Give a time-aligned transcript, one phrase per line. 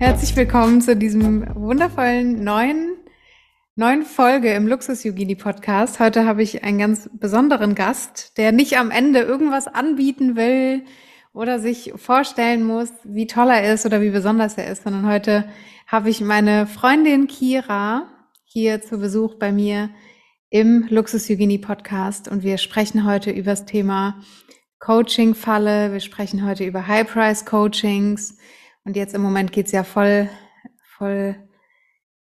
[0.00, 2.96] Herzlich willkommen zu diesem wundervollen neuen,
[3.76, 6.00] neuen Folge im Luxus Yogini Podcast.
[6.00, 10.82] Heute habe ich einen ganz besonderen Gast, der nicht am Ende irgendwas anbieten will
[11.32, 15.48] oder sich vorstellen muss, wie toll er ist oder wie besonders er ist, sondern heute
[15.86, 18.08] habe ich meine Freundin Kira
[18.42, 19.90] hier zu Besuch bei mir
[20.50, 24.20] im Luxus Yogini Podcast und wir sprechen heute über das Thema
[24.80, 25.92] Coaching-Falle.
[25.92, 28.36] Wir sprechen heute über High-Price-Coachings
[28.84, 30.28] und jetzt im Moment geht's ja voll,
[30.96, 31.36] voll,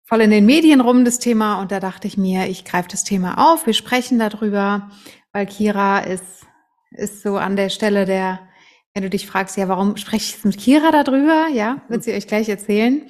[0.03, 1.61] voll in den Medien rum, das Thema.
[1.61, 3.67] Und da dachte ich mir, ich greife das Thema auf.
[3.67, 4.89] Wir sprechen darüber,
[5.31, 6.45] weil Kira ist,
[6.91, 8.39] ist so an der Stelle der,
[8.93, 11.47] wenn du dich fragst, ja, warum spreche ich mit Kira darüber?
[11.53, 13.03] Ja, wird sie euch gleich erzählen.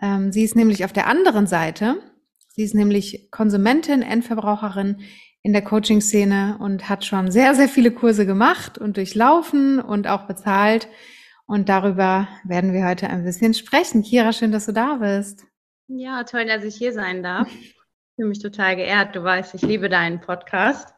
[0.00, 2.00] Ähm, sie ist nämlich auf der anderen Seite.
[2.48, 5.02] Sie ist nämlich Konsumentin, Endverbraucherin
[5.42, 10.26] in der Coaching-Szene und hat schon sehr, sehr viele Kurse gemacht und durchlaufen und auch
[10.26, 10.88] bezahlt.
[11.50, 14.04] Und darüber werden wir heute ein bisschen sprechen.
[14.04, 15.44] Kira, schön, dass du da bist.
[15.88, 17.48] Ja, toll, dass ich hier sein darf.
[17.50, 17.74] Ich
[18.14, 19.16] fühle mich total geehrt.
[19.16, 20.94] Du weißt, ich liebe deinen Podcast.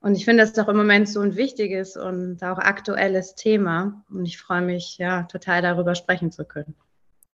[0.00, 4.04] Und ich finde das doch im Moment so ein wichtiges und auch aktuelles Thema.
[4.10, 6.74] Und ich freue mich, ja, total darüber sprechen zu können.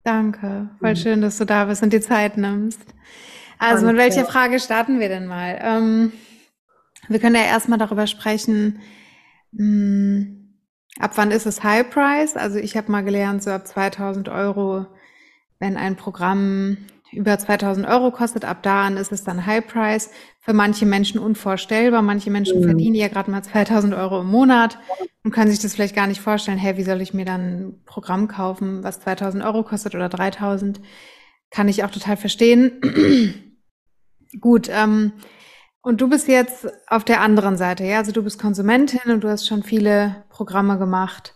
[0.04, 0.68] Danke.
[0.78, 0.96] Voll mhm.
[0.96, 2.80] schön, dass du da bist und die Zeit nimmst.
[3.58, 5.58] Also, mit welcher Frage starten wir denn mal?
[5.60, 6.12] Ähm,
[7.08, 8.78] wir können ja erstmal darüber sprechen,
[9.50, 10.45] mh, hm,
[10.98, 12.36] Ab wann ist es High Price?
[12.36, 14.86] Also ich habe mal gelernt, so ab 2000 Euro,
[15.58, 16.78] wenn ein Programm
[17.12, 20.10] über 2000 Euro kostet, ab da an ist es dann High Price.
[20.40, 22.02] Für manche Menschen unvorstellbar.
[22.02, 22.64] Manche Menschen mhm.
[22.64, 24.78] verdienen ja gerade mal 2000 Euro im Monat
[25.22, 26.58] und können sich das vielleicht gar nicht vorstellen.
[26.58, 30.80] Hey, wie soll ich mir dann ein Programm kaufen, was 2000 Euro kostet oder 3000?
[31.50, 32.80] Kann ich auch total verstehen.
[34.40, 35.12] Gut, ähm,
[35.86, 37.98] und du bist jetzt auf der anderen Seite, ja?
[37.98, 41.32] Also du bist Konsumentin und du hast schon viele Programme gemacht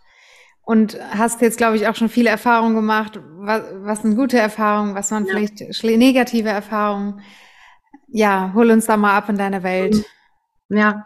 [0.62, 3.20] und hast jetzt, glaube ich, auch schon viele Erfahrungen gemacht.
[3.36, 5.34] Was, was sind gute Erfahrungen, was waren ja.
[5.34, 7.20] vielleicht negative Erfahrungen?
[8.08, 10.04] Ja, hol uns da mal ab in deine Welt.
[10.68, 11.04] Ja,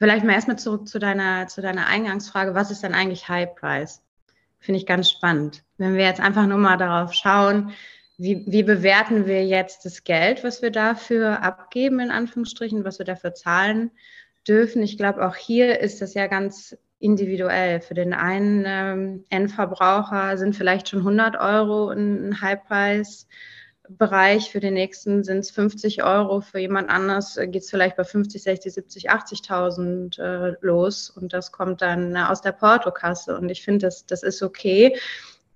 [0.00, 2.56] vielleicht mal erstmal zurück zu deiner, zu deiner Eingangsfrage.
[2.56, 4.02] Was ist denn eigentlich High Price?
[4.58, 5.62] Finde ich ganz spannend.
[5.78, 7.70] Wenn wir jetzt einfach nur mal darauf schauen,
[8.20, 13.06] wie, wie bewerten wir jetzt das Geld, was wir dafür abgeben, in Anführungsstrichen, was wir
[13.06, 13.90] dafür zahlen
[14.46, 14.82] dürfen?
[14.82, 17.80] Ich glaube, auch hier ist das ja ganz individuell.
[17.80, 23.26] Für den einen ähm, Endverbraucher sind vielleicht schon 100 Euro ein Halbpreis.
[23.88, 24.52] Bereich.
[24.52, 26.40] Für den nächsten sind es 50 Euro.
[26.42, 31.10] Für jemand anders geht es vielleicht bei 50, 60, 70, 80.000 äh, los.
[31.10, 33.36] Und das kommt dann äh, aus der Portokasse.
[33.36, 34.96] Und ich finde, das, das ist okay.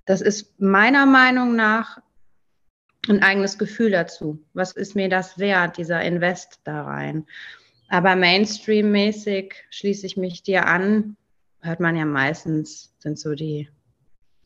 [0.05, 1.99] Das ist meiner Meinung nach
[3.09, 4.39] ein eigenes Gefühl dazu.
[4.53, 7.27] Was ist mir das wert, dieser Invest da rein?
[7.89, 11.17] Aber Mainstream-mäßig schließe ich mich dir an,
[11.61, 13.69] hört man ja meistens, sind so die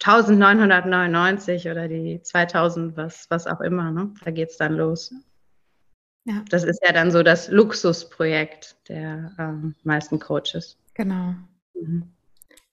[0.03, 3.91] 1999 oder die 2000, was, was auch immer.
[3.91, 4.13] Ne?
[4.25, 5.13] Da geht es dann los.
[6.25, 6.45] Ja.
[6.51, 10.77] Das ist ja dann so das Luxusprojekt der ähm, meisten Coaches.
[10.95, 11.35] Genau.
[11.75, 12.13] Mhm.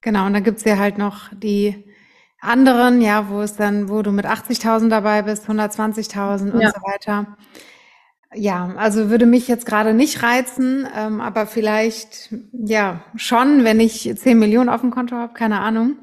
[0.02, 1.84] Genau, und dann gibt es ja halt noch die
[2.40, 6.69] anderen, ja, wo es dann, wo du mit 80.000 dabei bist, 120.000 und ja.
[6.69, 7.38] so weiter.
[8.34, 14.13] Ja, also würde mich jetzt gerade nicht reizen, ähm, aber vielleicht ja schon, wenn ich
[14.16, 15.97] 10 Millionen auf dem Konto habe, keine Ahnung.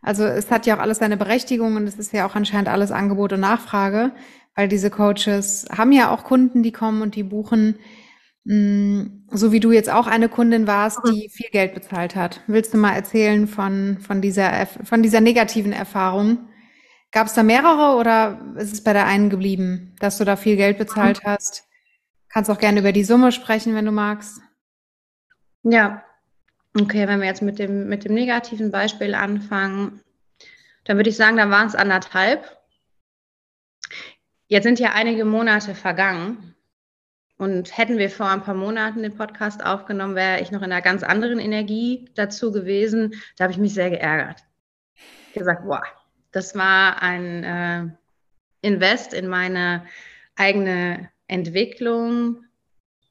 [0.00, 2.92] Also es hat ja auch alles seine Berechtigung und es ist ja auch anscheinend alles
[2.92, 4.12] Angebot und Nachfrage,
[4.54, 7.76] weil diese Coaches haben ja auch Kunden, die kommen und die buchen.
[8.48, 12.42] Mm, so wie du jetzt auch eine Kundin warst, die viel Geld bezahlt hat.
[12.46, 16.48] Willst du mal erzählen von, von, dieser, von dieser negativen Erfahrung?
[17.10, 20.54] Gab es da mehrere oder ist es bei der einen geblieben, dass du da viel
[20.54, 21.64] Geld bezahlt hast?
[22.28, 24.40] Kannst auch gerne über die Summe sprechen, wenn du magst.
[25.64, 26.04] Ja,
[26.78, 30.02] okay, wenn wir jetzt mit dem, mit dem negativen Beispiel anfangen,
[30.84, 32.56] dann würde ich sagen, da waren es anderthalb.
[34.46, 36.55] Jetzt sind ja einige Monate vergangen.
[37.38, 40.82] Und hätten wir vor ein paar Monaten den Podcast aufgenommen, wäre ich noch in einer
[40.82, 43.14] ganz anderen Energie dazu gewesen.
[43.36, 44.42] Da habe ich mich sehr geärgert.
[45.34, 45.82] Gesagt, boah,
[46.32, 47.88] das war ein äh,
[48.62, 49.84] Invest in meine
[50.34, 52.44] eigene Entwicklung,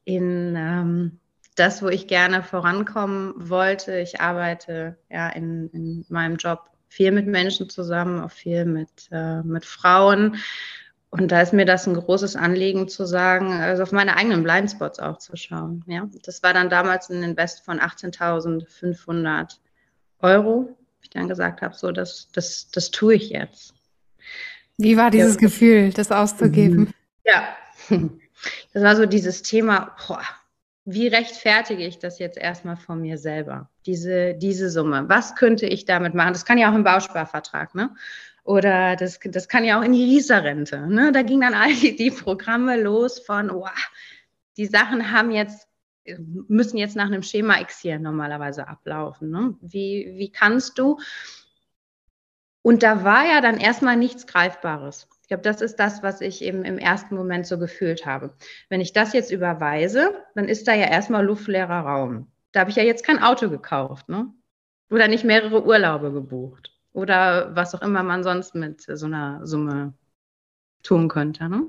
[0.05, 1.19] in ähm,
[1.55, 3.99] das, wo ich gerne vorankommen wollte.
[3.99, 9.41] Ich arbeite ja in, in meinem Job viel mit Menschen zusammen, auch viel mit, äh,
[9.41, 10.37] mit Frauen.
[11.17, 14.99] Und da ist mir das ein großes Anliegen zu sagen, also auf meine eigenen Blindspots
[14.99, 15.83] auch zu schauen.
[15.87, 19.55] Ja, das war dann damals ein Invest von 18.500
[20.19, 20.77] Euro.
[21.01, 23.73] Ich dann gesagt habe, so das, das, das tue ich jetzt.
[24.77, 25.41] Wie war dieses ja.
[25.41, 26.79] Gefühl, das auszugeben?
[26.79, 26.93] Mhm.
[27.23, 27.55] Ja,
[28.73, 30.21] das war so dieses Thema, boah,
[30.83, 35.05] wie rechtfertige ich das jetzt erstmal von mir selber, diese, diese Summe?
[35.07, 36.33] Was könnte ich damit machen?
[36.33, 37.95] Das kann ja auch im Bausparvertrag, ne?
[38.45, 40.87] Oder das, das kann ja auch in die Riester-Rente.
[40.87, 41.11] Ne?
[41.11, 43.71] Da ging dann all die, die Programme los von, wow,
[44.55, 45.67] die Sachen haben jetzt,
[46.47, 49.31] müssen jetzt nach einem Schema X hier normalerweise ablaufen.
[49.31, 49.55] Ne?
[49.61, 50.99] Wie, wie kannst du?
[52.61, 55.07] Und da war ja dann erstmal nichts Greifbares.
[55.23, 58.35] Ich glaube, das ist das, was ich eben im ersten Moment so gefühlt habe.
[58.69, 62.31] Wenn ich das jetzt überweise, dann ist da ja erstmal luftleerer Raum.
[62.51, 64.31] Da habe ich ja jetzt kein Auto gekauft, ne?
[64.91, 66.74] Oder nicht mehrere Urlaube gebucht.
[66.95, 69.93] Oder was auch immer man sonst mit so einer Summe
[70.81, 71.49] tun könnte.
[71.49, 71.67] Ne?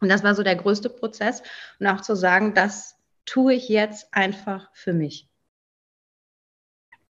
[0.00, 1.42] Und das war so der größte Prozess.
[1.80, 5.26] Und auch zu sagen, das tue ich jetzt einfach für mich.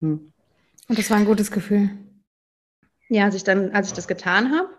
[0.02, 0.32] Hm.
[0.88, 1.90] Und das war ein gutes Gefühl.
[3.10, 4.70] Ja, als ich dann, als ich das getan habe,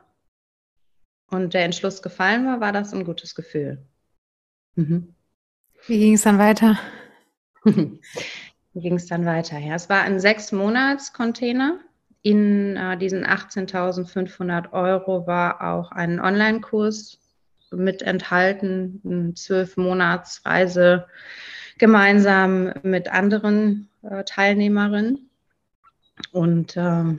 [1.30, 3.84] und der Entschluss gefallen war, war das ein gutes Gefühl.
[4.76, 5.14] Mhm.
[5.86, 6.78] Wie ging es dann weiter?
[7.64, 8.00] Wie
[8.80, 9.58] ging es dann weiter?
[9.58, 11.80] Ja, es war ein sechs Monats Container.
[12.22, 17.20] In äh, diesen 18.500 Euro war auch ein Online-Kurs
[17.70, 21.06] mit enthalten, eine zwölf Monats Reise
[21.78, 25.30] gemeinsam mit anderen äh, Teilnehmerinnen.
[26.32, 27.18] Und äh,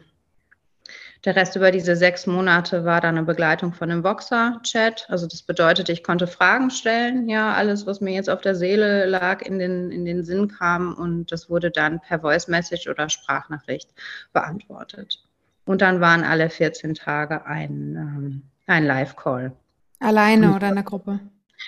[1.25, 5.05] der Rest über diese sechs Monate war dann eine Begleitung von einem Voxer-Chat.
[5.09, 9.05] Also das bedeutet, ich konnte Fragen stellen, ja, alles, was mir jetzt auf der Seele
[9.05, 13.09] lag, in den, in den Sinn kam und das wurde dann per Voice Message oder
[13.09, 13.89] Sprachnachricht
[14.31, 15.21] beantwortet.
[15.65, 19.51] Und dann waren alle 14 Tage ein, ähm, ein Live-Call.
[19.99, 21.19] Alleine oder in der Gruppe?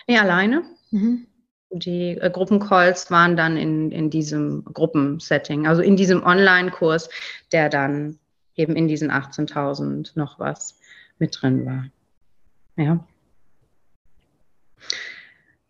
[0.07, 0.63] Nee, alleine.
[0.91, 1.27] Mhm.
[1.71, 7.09] Die äh, Gruppencalls waren dann in, in diesem Gruppensetting, also in diesem Online-Kurs,
[7.51, 8.17] der dann
[8.55, 10.79] eben in diesen 18.000 noch was
[11.19, 11.85] mit drin war.
[12.75, 13.05] Ja.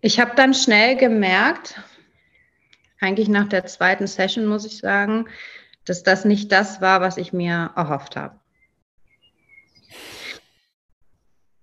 [0.01, 1.79] Ich habe dann schnell gemerkt,
[2.99, 5.27] eigentlich nach der zweiten Session muss ich sagen,
[5.85, 8.39] dass das nicht das war, was ich mir erhofft habe.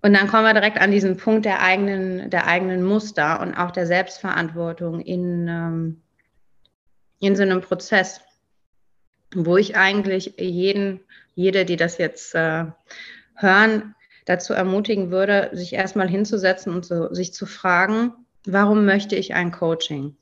[0.00, 3.72] Und dann kommen wir direkt an diesen Punkt der eigenen, der eigenen Muster und auch
[3.72, 6.02] der Selbstverantwortung in, ähm,
[7.18, 8.20] in so einem Prozess
[9.34, 11.00] wo ich eigentlich jeden,
[11.38, 12.64] jede, die das jetzt äh,
[13.36, 13.94] hören,
[14.26, 18.12] dazu ermutigen würde, sich erstmal hinzusetzen und so, sich zu fragen,
[18.44, 20.16] warum möchte ich ein Coaching?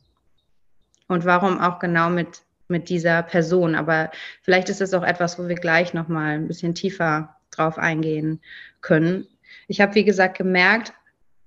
[1.09, 3.77] Und warum auch genau mit, mit dieser Person?
[3.77, 4.11] Aber
[4.43, 8.43] vielleicht ist es auch etwas, wo wir gleich nochmal ein bisschen tiefer drauf eingehen
[8.83, 9.27] können.
[9.69, 10.93] Ich habe, wie gesagt, gemerkt,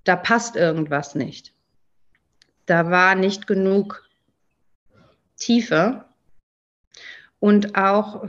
[0.04, 1.54] da passt irgendwas nicht.
[2.66, 4.04] Da war nicht genug
[5.38, 6.06] Tiefe
[7.40, 8.26] und auch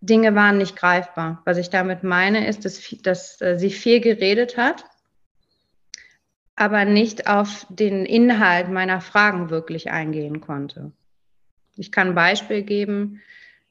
[0.00, 1.42] Dinge waren nicht greifbar.
[1.44, 4.84] Was ich damit meine, ist, dass, dass äh, sie viel geredet hat,
[6.56, 10.92] aber nicht auf den Inhalt meiner Fragen wirklich eingehen konnte.
[11.76, 13.20] Ich kann ein Beispiel geben.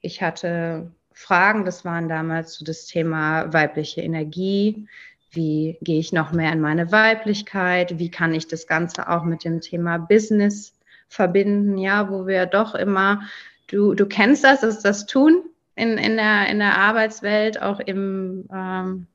[0.00, 4.88] Ich hatte Fragen, das waren damals so das Thema weibliche Energie.
[5.32, 7.98] Wie gehe ich noch mehr in meine Weiblichkeit?
[7.98, 10.74] Wie kann ich das Ganze auch mit dem Thema Business
[11.08, 11.76] verbinden?
[11.76, 13.22] Ja, wo wir doch immer
[13.70, 15.44] Du, du kennst das, ist das Tun
[15.80, 19.06] in, in, der, in der Arbeitswelt, auch im, ähm,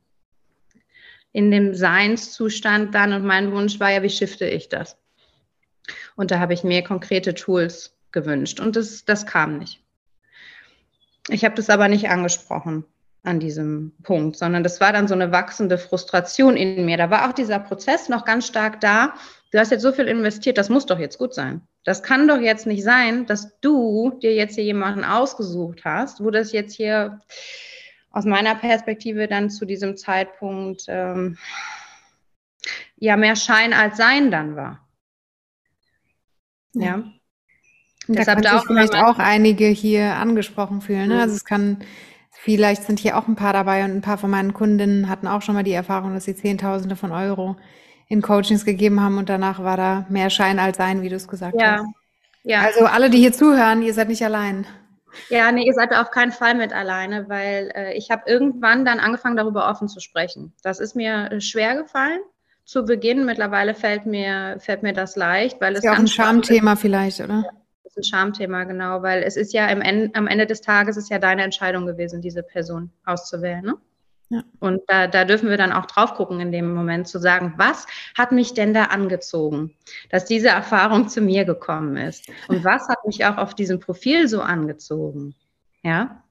[1.32, 3.14] in dem Seinszustand dann.
[3.14, 4.98] Und mein Wunsch war ja, wie shifte ich das?
[6.16, 9.84] Und da habe ich mir konkrete Tools gewünscht und das, das kam nicht.
[11.30, 12.86] Ich habe das aber nicht angesprochen
[13.24, 16.98] an diesem Punkt, sondern das war dann so eine wachsende Frustration in mir.
[16.98, 19.14] Da war auch dieser Prozess noch ganz stark da.
[19.52, 21.62] Du hast jetzt so viel investiert, das muss doch jetzt gut sein.
[21.86, 26.32] Das kann doch jetzt nicht sein, dass du dir jetzt hier jemanden ausgesucht hast, wo
[26.32, 27.22] das jetzt hier
[28.12, 31.38] aus meiner Perspektive dann zu diesem Zeitpunkt ähm,
[32.98, 34.86] ja mehr Schein als Sein dann war.
[36.74, 36.96] Ja.
[38.08, 41.08] Und Deshalb da sich vielleicht auch einige hier angesprochen fühlen.
[41.10, 41.22] Ne?
[41.22, 41.84] Also es kann
[42.46, 45.42] Vielleicht sind hier auch ein paar dabei und ein paar von meinen Kundinnen hatten auch
[45.42, 47.56] schon mal die Erfahrung, dass sie Zehntausende von Euro
[48.08, 51.28] in Coachings gegeben haben und danach war da mehr Schein als Sein, wie du es
[51.28, 51.78] gesagt ja.
[51.80, 51.86] hast.
[52.44, 52.62] Ja.
[52.62, 54.68] Also alle, die hier zuhören, ihr seid nicht allein.
[55.30, 59.00] Ja, nee, ihr seid auf keinen Fall mit alleine, weil äh, ich habe irgendwann dann
[59.00, 60.54] angefangen, darüber offen zu sprechen.
[60.62, 62.20] Das ist mir schwer gefallen
[62.66, 63.26] zu Beginn.
[63.26, 67.22] Mittlerweile fällt mir, fällt mir das leicht, weil es ist ja auch ein Schamthema vielleicht,
[67.22, 67.46] oder?
[67.84, 71.10] Es ist ein Schamthema, genau, weil es ist ja Ende, am Ende des Tages ist
[71.10, 73.64] ja deine Entscheidung gewesen, diese Person auszuwählen.
[73.64, 73.76] Ne?
[74.60, 77.86] Und da, da dürfen wir dann auch drauf gucken in dem Moment zu sagen, was
[78.18, 79.76] hat mich denn da angezogen,
[80.10, 82.28] dass diese Erfahrung zu mir gekommen ist?
[82.48, 85.36] Und was hat mich auch auf diesem Profil so angezogen?
[85.84, 86.24] Ja.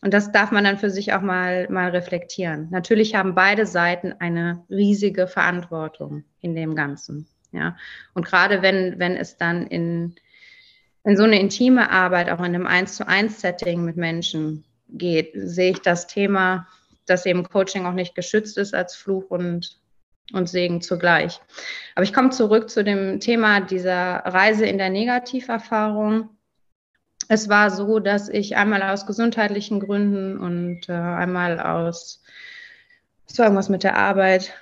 [0.00, 2.68] Und das darf man dann für sich auch mal, mal reflektieren.
[2.70, 7.26] Natürlich haben beide Seiten eine riesige Verantwortung in dem Ganzen.
[7.52, 7.76] Ja.
[8.14, 10.14] Und gerade wenn, wenn es dann in,
[11.04, 15.32] in so eine intime Arbeit, auch in einem Eins zu eins Setting mit Menschen geht,
[15.34, 16.68] sehe ich das Thema
[17.08, 19.78] dass eben Coaching auch nicht geschützt ist als Fluch und,
[20.32, 21.40] und Segen zugleich.
[21.94, 26.30] Aber ich komme zurück zu dem Thema dieser Reise in der Negativerfahrung.
[27.28, 32.22] Es war so, dass ich einmal aus gesundheitlichen Gründen und äh, einmal aus,
[33.26, 34.54] es irgendwas mit der Arbeit,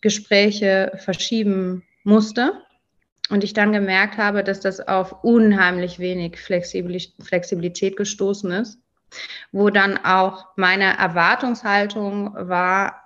[0.00, 2.52] Gespräche verschieben musste.
[3.30, 8.81] Und ich dann gemerkt habe, dass das auf unheimlich wenig Flexibilität gestoßen ist
[9.50, 13.04] wo dann auch meine Erwartungshaltung war,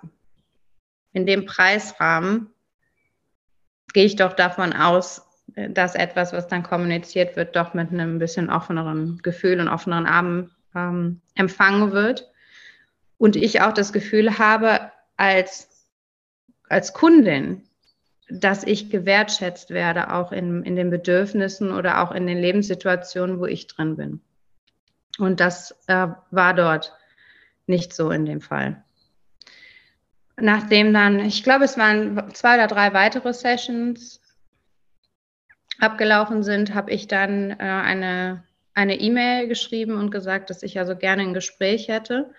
[1.13, 2.49] in dem Preisrahmen
[3.93, 8.49] gehe ich doch davon aus, dass etwas, was dann kommuniziert wird, doch mit einem bisschen
[8.49, 12.29] offeneren Gefühl und offeneren Armen ähm, empfangen wird.
[13.17, 15.87] Und ich auch das Gefühl habe, als,
[16.69, 17.63] als Kundin,
[18.29, 23.45] dass ich gewertschätzt werde, auch in, in den Bedürfnissen oder auch in den Lebenssituationen, wo
[23.45, 24.21] ich drin bin.
[25.17, 26.93] Und das äh, war dort
[27.65, 28.83] nicht so in dem Fall.
[30.39, 34.21] Nachdem dann, ich glaube, es waren zwei oder drei weitere Sessions
[35.79, 38.43] abgelaufen sind, habe ich dann äh, eine
[38.77, 42.31] eine E-Mail geschrieben und gesagt, dass ich also gerne ein Gespräch hätte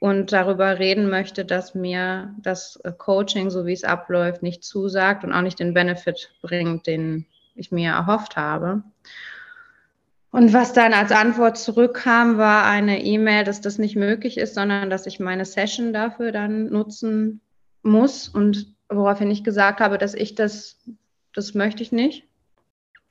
[0.00, 5.32] und darüber reden möchte, dass mir das Coaching, so wie es abläuft, nicht zusagt und
[5.32, 8.82] auch nicht den Benefit bringt, den ich mir erhofft habe.
[10.30, 14.90] Und was dann als Antwort zurückkam, war eine E-Mail, dass das nicht möglich ist, sondern
[14.90, 17.40] dass ich meine Session dafür dann nutzen
[17.82, 18.28] muss.
[18.28, 20.78] Und woraufhin ich gesagt habe, dass ich das,
[21.34, 22.24] das möchte ich nicht.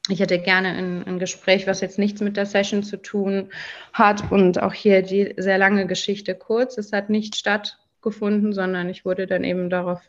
[0.07, 3.50] Ich hätte gerne ein, ein, Gespräch, was jetzt nichts mit der Session zu tun
[3.91, 4.31] hat.
[4.31, 6.77] Und auch hier die sehr lange Geschichte kurz.
[6.77, 10.01] Es hat nicht stattgefunden, sondern ich wurde dann eben darauf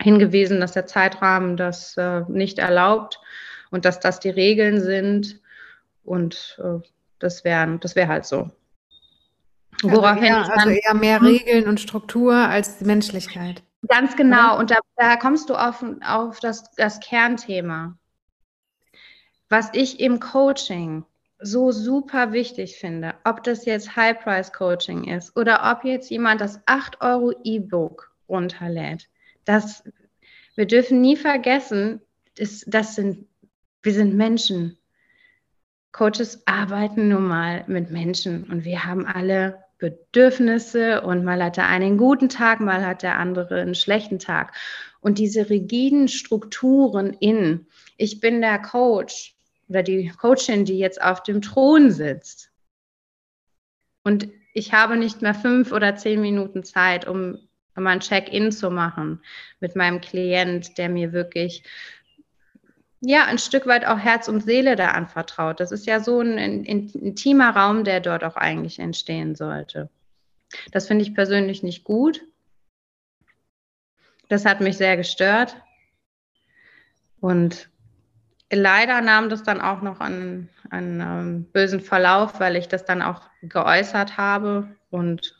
[0.00, 3.20] hingewiesen, dass der Zeitrahmen das äh, nicht erlaubt
[3.72, 5.40] und dass das die Regeln sind
[6.04, 6.80] und äh,
[7.18, 8.50] das wäre das wär halt so.
[9.82, 11.22] Also Woraufhin eher, dann, also eher mehr?
[11.22, 13.62] Regeln und Struktur als die Menschlichkeit.
[13.88, 14.54] Ganz genau.
[14.54, 14.58] Oder?
[14.58, 17.96] Und da, da, kommst du auf, auf das, das Kernthema.
[19.48, 21.04] Was ich im Coaching
[21.40, 27.00] so super wichtig finde, ob das jetzt High-Price-Coaching ist oder ob jetzt jemand das 8
[27.00, 29.08] Euro E-Book runterlädt,
[29.46, 29.82] das,
[30.54, 32.02] wir dürfen nie vergessen,
[32.36, 33.26] das, das sind,
[33.82, 34.76] wir sind Menschen.
[35.92, 41.68] Coaches arbeiten nun mal mit Menschen und wir haben alle Bedürfnisse und mal hat der
[41.68, 44.54] eine einen guten Tag, mal hat der andere einen schlechten Tag.
[45.00, 47.66] Und diese rigiden Strukturen in,
[47.96, 49.34] ich bin der Coach
[49.68, 52.50] oder die Coachin, die jetzt auf dem Thron sitzt
[54.02, 57.38] und ich habe nicht mehr fünf oder zehn Minuten Zeit, um,
[57.76, 59.22] um ein Check-in zu machen
[59.60, 61.62] mit meinem Klient, der mir wirklich
[63.00, 65.60] ja, ein Stück weit auch Herz und Seele da anvertraut.
[65.60, 69.88] Das ist ja so ein, ein, ein intimer Raum, der dort auch eigentlich entstehen sollte.
[70.72, 72.22] Das finde ich persönlich nicht gut.
[74.28, 75.56] Das hat mich sehr gestört.
[77.20, 77.70] Und
[78.50, 83.02] leider nahm das dann auch noch einen, einen ähm, bösen Verlauf, weil ich das dann
[83.02, 85.39] auch geäußert habe und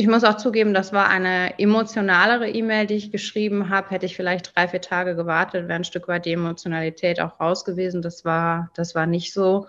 [0.00, 3.90] ich muss auch zugeben, das war eine emotionalere E-Mail, die ich geschrieben habe.
[3.90, 7.66] Hätte ich vielleicht drei, vier Tage gewartet, wäre ein Stück weit die Emotionalität auch raus
[7.66, 8.00] gewesen.
[8.00, 9.66] Das war, das war nicht so,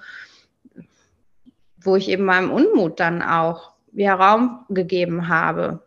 [1.82, 5.84] wo ich eben meinem Unmut dann auch wieder Raum gegeben habe.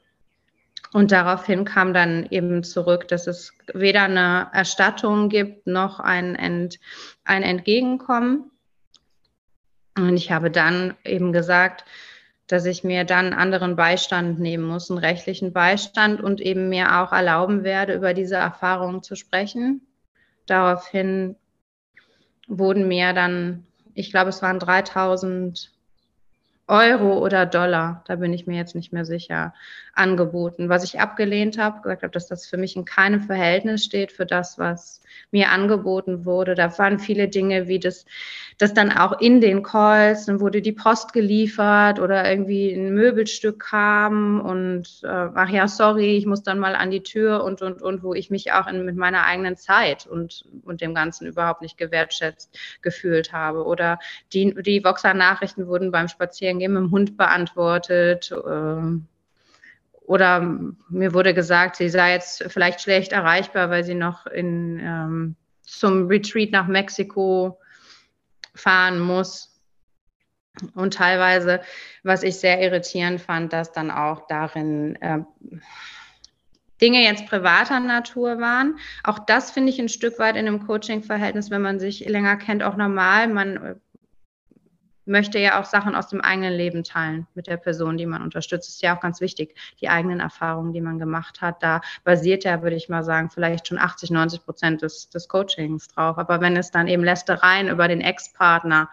[0.92, 6.78] Und daraufhin kam dann eben zurück, dass es weder eine Erstattung gibt noch ein, Ent,
[7.24, 8.50] ein Entgegenkommen.
[9.96, 11.86] Und ich habe dann eben gesagt,
[12.46, 17.12] dass ich mir dann anderen Beistand nehmen muss, einen rechtlichen Beistand und eben mir auch
[17.12, 19.86] erlauben werde, über diese Erfahrungen zu sprechen.
[20.46, 21.36] Daraufhin
[22.46, 25.73] wurden mir dann, ich glaube, es waren 3000
[26.66, 29.52] Euro oder Dollar, da bin ich mir jetzt nicht mehr sicher,
[29.94, 30.68] angeboten.
[30.68, 34.26] Was ich abgelehnt habe, gesagt habe, dass das für mich in keinem Verhältnis steht für
[34.26, 36.54] das, was mir angeboten wurde.
[36.54, 38.04] Da waren viele Dinge, wie das,
[38.58, 43.60] das dann auch in den Calls, dann wurde die Post geliefert oder irgendwie ein Möbelstück
[43.60, 47.82] kam und äh, ach ja, sorry, ich muss dann mal an die Tür und und
[47.82, 51.62] und, wo ich mich auch in, mit meiner eigenen Zeit und, und dem Ganzen überhaupt
[51.62, 53.64] nicht gewertschätzt gefühlt habe.
[53.64, 53.98] Oder
[54.32, 58.32] die, die Voxer-Nachrichten wurden beim Spazieren Spaziergehen mit dem Hund beantwortet.
[58.32, 59.06] Ähm,
[60.06, 60.40] oder
[60.88, 66.08] mir wurde gesagt, sie sei jetzt vielleicht schlecht erreichbar, weil sie noch in, ähm, zum
[66.08, 67.58] Retreat nach Mexiko
[68.54, 69.50] fahren muss.
[70.74, 71.60] Und teilweise,
[72.04, 75.20] was ich sehr irritierend fand, dass dann auch darin äh,
[76.80, 78.78] Dinge jetzt privater Natur waren.
[79.02, 82.62] Auch das finde ich ein Stück weit in einem Coaching-Verhältnis, wenn man sich länger kennt,
[82.62, 83.28] auch normal.
[83.28, 83.80] Man
[85.06, 88.68] möchte ja auch Sachen aus dem eigenen Leben teilen mit der Person, die man unterstützt.
[88.68, 91.62] Ist ja auch ganz wichtig, die eigenen Erfahrungen, die man gemacht hat.
[91.62, 95.88] Da basiert ja, würde ich mal sagen, vielleicht schon 80, 90 Prozent des, des Coachings
[95.88, 96.18] drauf.
[96.18, 98.88] Aber wenn es dann eben Lästereien über den Ex-Partner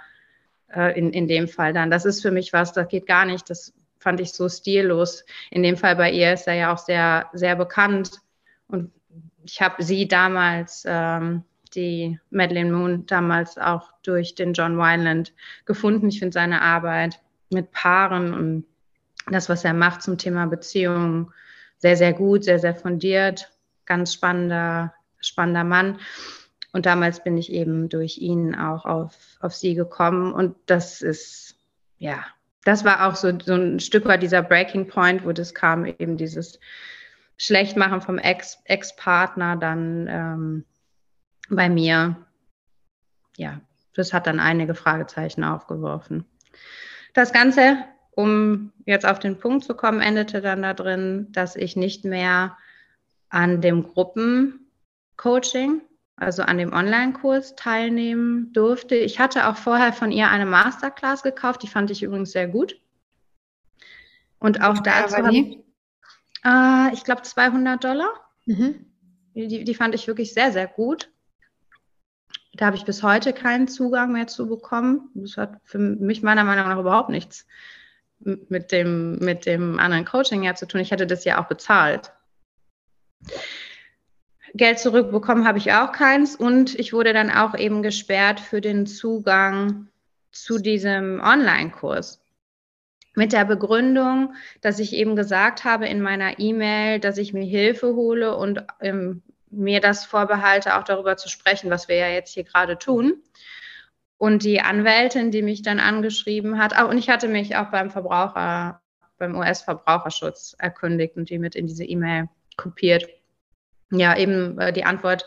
[0.74, 3.50] äh, in, in dem Fall dann, das ist für mich was, das geht gar nicht.
[3.50, 5.26] Das fand ich so stillos.
[5.50, 8.20] In dem Fall bei ihr ist er ja auch sehr, sehr bekannt.
[8.68, 8.92] Und
[9.44, 11.44] ich habe sie damals ähm,
[11.76, 15.34] die Madeleine Moon damals auch durch den John Wineland
[15.66, 16.10] gefunden.
[16.10, 18.66] Ich finde seine Arbeit mit Paaren und
[19.30, 21.32] das, was er macht zum Thema Beziehungen,
[21.78, 23.52] sehr, sehr gut, sehr, sehr fundiert,
[23.86, 26.00] ganz spannender, spannender Mann.
[26.74, 30.34] Und damals bin ich eben durch ihn auch auf, auf sie gekommen.
[30.34, 31.56] Und das ist,
[31.98, 32.26] ja,
[32.64, 36.18] das war auch so, so ein Stück weit dieser Breaking Point, wo das kam, eben
[36.18, 36.60] dieses
[37.38, 40.66] Schlechtmachen vom Ex-Partner, dann ähm,
[41.56, 42.16] bei mir,
[43.38, 43.62] ja,
[43.94, 46.26] das hat dann einige Fragezeichen aufgeworfen.
[47.14, 47.78] Das Ganze,
[48.12, 52.58] um jetzt auf den Punkt zu kommen, endete dann da drin, dass ich nicht mehr
[53.30, 55.82] an dem Gruppencoaching,
[56.16, 58.96] also an dem Online-Kurs teilnehmen durfte.
[58.96, 62.80] Ich hatte auch vorher von ihr eine Masterclass gekauft, die fand ich übrigens sehr gut.
[64.40, 65.60] Und auch dazu habe ich,
[66.46, 68.10] äh, ich glaube, 200 Dollar.
[68.46, 68.86] Mhm.
[69.34, 71.11] Die, die fand ich wirklich sehr, sehr gut.
[72.54, 75.10] Da habe ich bis heute keinen Zugang mehr zu bekommen.
[75.14, 77.48] Das hat für mich meiner Meinung nach überhaupt nichts
[78.20, 80.82] mit dem, mit dem anderen Coaching ja zu tun.
[80.82, 82.12] Ich hätte das ja auch bezahlt.
[84.54, 88.86] Geld zurückbekommen habe ich auch keins und ich wurde dann auch eben gesperrt für den
[88.86, 89.88] Zugang
[90.32, 92.20] zu diesem Online-Kurs.
[93.16, 97.96] Mit der Begründung, dass ich eben gesagt habe in meiner E-Mail, dass ich mir Hilfe
[97.96, 102.44] hole und im mir das vorbehalte, auch darüber zu sprechen, was wir ja jetzt hier
[102.44, 103.22] gerade tun.
[104.18, 108.82] Und die Anwältin, die mich dann angeschrieben hat, und ich hatte mich auch beim Verbraucher,
[109.18, 113.08] beim US-Verbraucherschutz erkundigt und die mit in diese E-Mail kopiert.
[113.92, 115.26] Ja, eben äh, die Antwort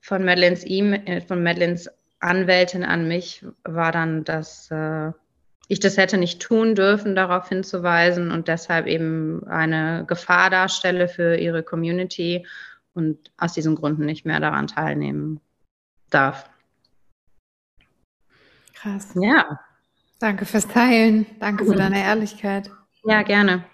[0.00, 1.90] von Madeleines, e von Madeleines
[2.20, 5.12] Anwältin an mich war dann, dass äh,
[5.68, 11.36] ich das hätte nicht tun dürfen, darauf hinzuweisen und deshalb eben eine Gefahr darstelle für
[11.36, 12.46] ihre Community
[12.94, 15.40] und aus diesen Gründen nicht mehr daran teilnehmen
[16.10, 16.48] darf.
[18.74, 19.14] Krass.
[19.14, 19.60] Ja.
[20.18, 21.26] Danke fürs Teilen.
[21.38, 22.70] Danke für deine Ehrlichkeit.
[23.04, 23.64] Ja, gerne.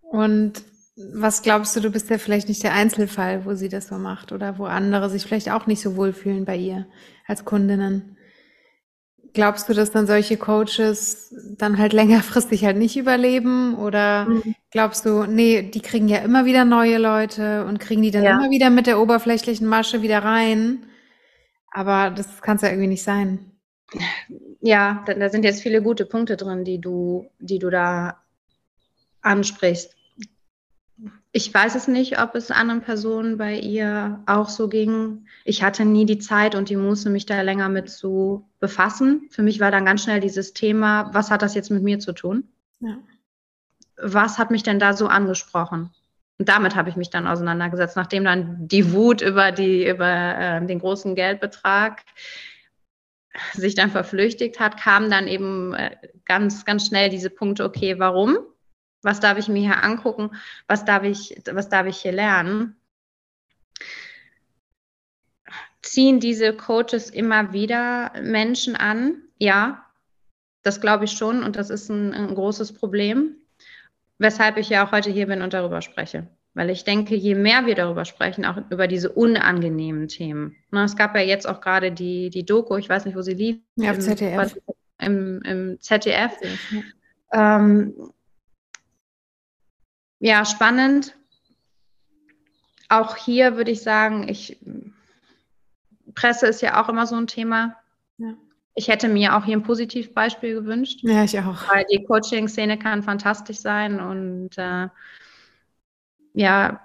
[0.00, 0.64] Und
[0.96, 4.32] was glaubst du, du bist ja vielleicht nicht der Einzelfall, wo sie das so macht
[4.32, 6.86] oder wo andere sich vielleicht auch nicht so wohlfühlen bei ihr
[7.26, 8.15] als Kundinnen?
[9.32, 13.74] Glaubst du, dass dann solche Coaches dann halt längerfristig halt nicht überleben?
[13.76, 14.54] Oder mhm.
[14.70, 18.38] glaubst du, nee, die kriegen ja immer wieder neue Leute und kriegen die dann ja.
[18.38, 20.86] immer wieder mit der oberflächlichen Masche wieder rein?
[21.70, 23.52] Aber das kann es ja irgendwie nicht sein.
[24.60, 28.22] Ja, da, da sind jetzt viele gute Punkte drin, die du, die du da
[29.20, 29.94] ansprichst.
[31.36, 35.26] Ich weiß es nicht, ob es anderen Personen bei ihr auch so ging.
[35.44, 39.28] Ich hatte nie die Zeit und die Muße, mich da länger mit zu befassen.
[39.30, 42.14] Für mich war dann ganz schnell dieses Thema, was hat das jetzt mit mir zu
[42.14, 42.48] tun?
[42.80, 42.96] Ja.
[43.98, 45.90] Was hat mich denn da so angesprochen?
[46.38, 50.64] Und damit habe ich mich dann auseinandergesetzt, nachdem dann die Wut über, die, über äh,
[50.64, 52.02] den großen Geldbetrag
[53.52, 58.38] sich dann verflüchtigt hat, kamen dann eben äh, ganz, ganz schnell diese Punkte, okay, warum?
[59.02, 60.30] Was darf ich mir hier angucken?
[60.66, 62.76] Was darf ich, was darf ich hier lernen?
[65.82, 69.22] Ziehen diese Coaches immer wieder Menschen an?
[69.38, 69.86] Ja,
[70.62, 73.36] das glaube ich schon und das ist ein, ein großes Problem,
[74.18, 76.26] weshalb ich ja auch heute hier bin und darüber spreche.
[76.54, 80.56] Weil ich denke, je mehr wir darüber sprechen, auch über diese unangenehmen Themen.
[80.72, 83.34] Ne, es gab ja jetzt auch gerade die, die Doku, ich weiß nicht, wo sie
[83.34, 83.58] lief.
[83.76, 84.56] Ja, auf ZDF.
[84.98, 86.32] im, im ZDF.
[87.30, 87.56] Ja.
[87.56, 87.94] Ähm,
[90.18, 91.16] ja, spannend.
[92.88, 94.58] Auch hier würde ich sagen, ich,
[96.14, 97.76] Presse ist ja auch immer so ein Thema.
[98.18, 98.34] Ja.
[98.74, 101.00] Ich hätte mir auch hier ein Positivbeispiel gewünscht.
[101.02, 101.68] Ja, ich auch.
[101.72, 104.88] Weil die Coaching-Szene kann fantastisch sein und äh,
[106.34, 106.80] ja,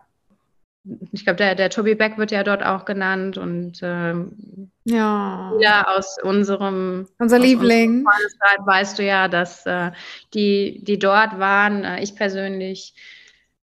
[1.12, 5.52] ich glaube, der, der Toby Beck wird ja dort auch genannt und ähm, ja.
[5.88, 8.04] aus unserem unser aus Liebling.
[8.06, 9.91] weißt du ja, dass äh,
[10.34, 12.96] die, die dort waren, äh, ich persönlich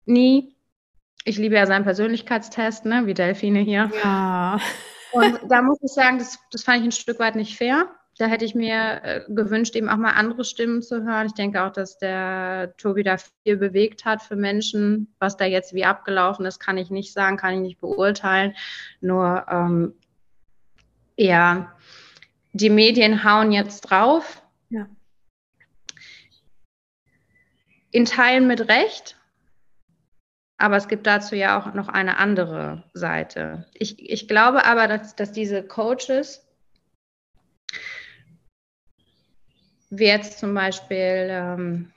[0.06, 0.54] nie.
[1.24, 3.90] Ich liebe ja seinen Persönlichkeitstest, ne, wie Delfine hier.
[4.02, 4.60] Ja.
[5.12, 7.88] Und da muss ich sagen, das, das fand ich ein Stück weit nicht fair
[8.18, 11.26] da hätte ich mir äh, gewünscht, eben auch mal andere Stimmen zu hören.
[11.26, 15.14] Ich denke auch, dass der Tobi da viel bewegt hat für Menschen.
[15.18, 18.54] Was da jetzt wie abgelaufen ist, kann ich nicht sagen, kann ich nicht beurteilen.
[19.00, 19.94] Nur, ähm,
[21.16, 21.74] ja,
[22.52, 24.42] die Medien hauen jetzt drauf.
[24.70, 24.86] Ja.
[27.90, 29.16] In Teilen mit Recht.
[30.56, 33.66] Aber es gibt dazu ja auch noch eine andere Seite.
[33.74, 36.44] Ich, ich glaube aber, dass, dass diese Coaches
[39.90, 41.92] wie jetzt zum Beispiel ähm,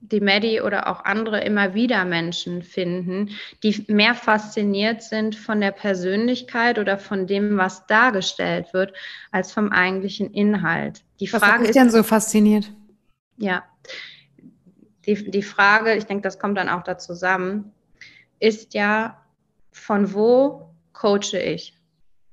[0.00, 3.30] die Maddie oder auch andere immer wieder Menschen finden,
[3.62, 8.92] die mehr fasziniert sind von der Persönlichkeit oder von dem, was dargestellt wird,
[9.30, 11.02] als vom eigentlichen Inhalt.
[11.20, 12.70] Die was Frage ist denn so fasziniert?
[13.36, 13.64] Ja,
[15.06, 17.72] die, die Frage, ich denke, das kommt dann auch da zusammen,
[18.40, 19.20] ist ja,
[19.70, 21.74] von wo coache ich?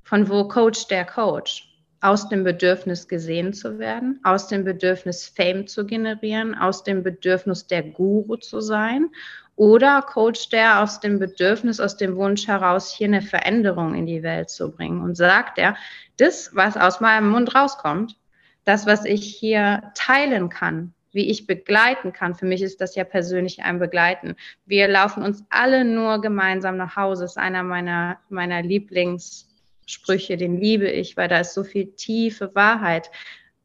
[0.03, 1.71] Von wo coacht der Coach?
[2.01, 7.67] aus dem Bedürfnis gesehen zu werden, aus dem Bedürfnis Fame zu generieren, aus dem Bedürfnis
[7.67, 9.11] der Guru zu sein
[9.55, 14.23] oder coacht der aus dem Bedürfnis, aus dem Wunsch heraus, hier eine Veränderung in die
[14.23, 15.75] Welt zu bringen und sagt er,
[16.17, 18.17] das, was aus meinem Mund rauskommt,
[18.65, 22.35] das, was ich hier teilen kann, wie ich begleiten kann.
[22.35, 24.35] Für mich ist das ja persönlich ein Begleiten.
[24.65, 27.23] Wir laufen uns alle nur gemeinsam nach Hause.
[27.23, 29.51] Das ist einer meiner, meiner Lieblings-
[29.91, 33.11] Sprüche, den liebe ich, weil da ist so viel tiefe Wahrheit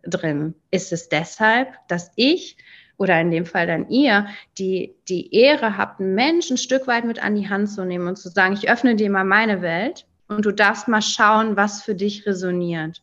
[0.02, 0.54] drin.
[0.70, 2.56] Ist es deshalb, dass ich
[2.98, 4.26] oder in dem Fall dann ihr
[4.58, 8.08] die, die Ehre habt, einen Menschen ein Stück weit mit an die Hand zu nehmen
[8.08, 11.82] und zu sagen, ich öffne dir mal meine Welt und du darfst mal schauen, was
[11.82, 13.02] für dich resoniert.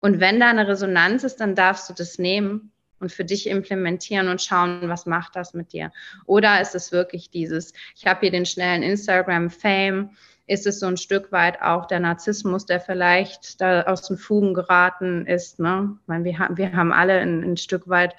[0.00, 2.71] Und wenn da eine Resonanz ist, dann darfst du das nehmen
[3.02, 5.92] und für dich implementieren und schauen, was macht das mit dir.
[6.24, 10.10] Oder ist es wirklich dieses, ich habe hier den schnellen Instagram-Fame,
[10.46, 14.54] ist es so ein Stück weit auch der Narzissmus, der vielleicht da aus den Fugen
[14.54, 15.58] geraten ist.
[15.58, 15.96] Ne?
[16.00, 18.14] Ich meine, wir, haben, wir haben alle ein, ein Stück weit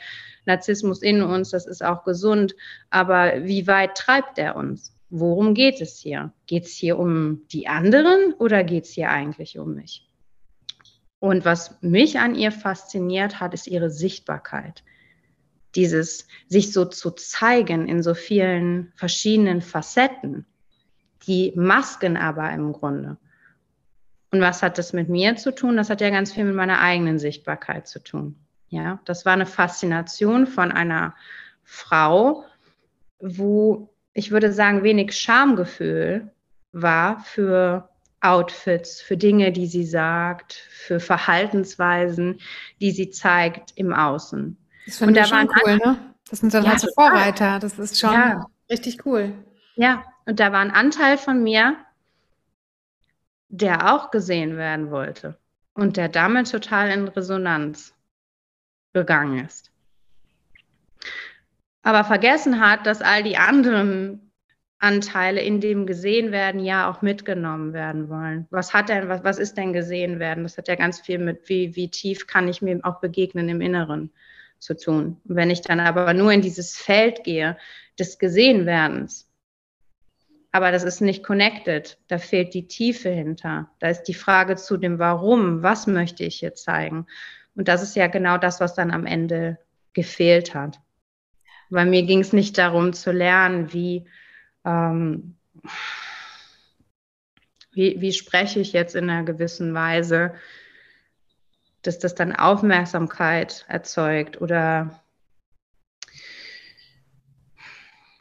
[0.46, 2.56] Narzissmus in uns, das ist auch gesund.
[2.90, 4.96] Aber wie weit treibt er uns?
[5.10, 6.34] Worum geht es hier?
[6.48, 10.10] Geht es hier um die anderen oder geht es hier eigentlich um mich?
[11.24, 14.84] Und was mich an ihr fasziniert hat, ist ihre Sichtbarkeit.
[15.74, 20.46] Dieses sich so zu zeigen in so vielen verschiedenen Facetten
[21.26, 23.16] die Masken aber im Grunde.
[24.32, 25.78] Und was hat das mit mir zu tun?
[25.78, 28.36] Das hat ja ganz viel mit meiner eigenen Sichtbarkeit zu tun.
[28.68, 31.16] Ja, das war eine Faszination von einer
[31.64, 32.44] Frau,
[33.22, 36.34] wo ich würde sagen, wenig Schamgefühl
[36.74, 37.88] war für
[38.24, 42.40] Outfits, für Dinge, die sie sagt, für Verhaltensweisen,
[42.80, 44.58] die sie zeigt im Außen.
[44.86, 46.14] Das finde ich schon cool, ne?
[46.30, 47.60] Das sind dann ja, so Vorreiter.
[47.60, 48.46] Das ist schon ja.
[48.70, 49.34] richtig cool.
[49.76, 51.78] Ja, und da war ein Anteil von mir,
[53.50, 55.38] der auch gesehen werden wollte
[55.74, 57.94] und der damit total in Resonanz
[58.94, 59.72] gegangen ist.
[61.84, 64.23] Aber vergessen hat, dass all die anderen
[64.84, 68.48] Anteile in dem gesehen werden ja auch mitgenommen werden wollen.
[68.50, 70.44] Was hat denn, was, was ist denn gesehen werden?
[70.44, 73.62] Das hat ja ganz viel mit, wie, wie tief kann ich mir auch begegnen im
[73.62, 74.12] Inneren
[74.60, 75.22] zu tun.
[75.24, 77.58] Wenn ich dann aber nur in dieses Feld gehe
[77.98, 79.30] des Gesehenwerdens,
[80.52, 81.98] aber das ist nicht connected.
[82.08, 83.72] Da fehlt die Tiefe hinter.
[83.80, 87.08] Da ist die Frage zu dem Warum, was möchte ich hier zeigen?
[87.56, 89.58] Und das ist ja genau das, was dann am Ende
[89.94, 90.80] gefehlt hat.
[91.70, 94.06] Weil mir ging es nicht darum zu lernen, wie,
[94.66, 95.36] ähm,
[97.72, 100.34] wie, wie spreche ich jetzt in einer gewissen Weise,
[101.82, 105.04] dass das dann Aufmerksamkeit erzeugt oder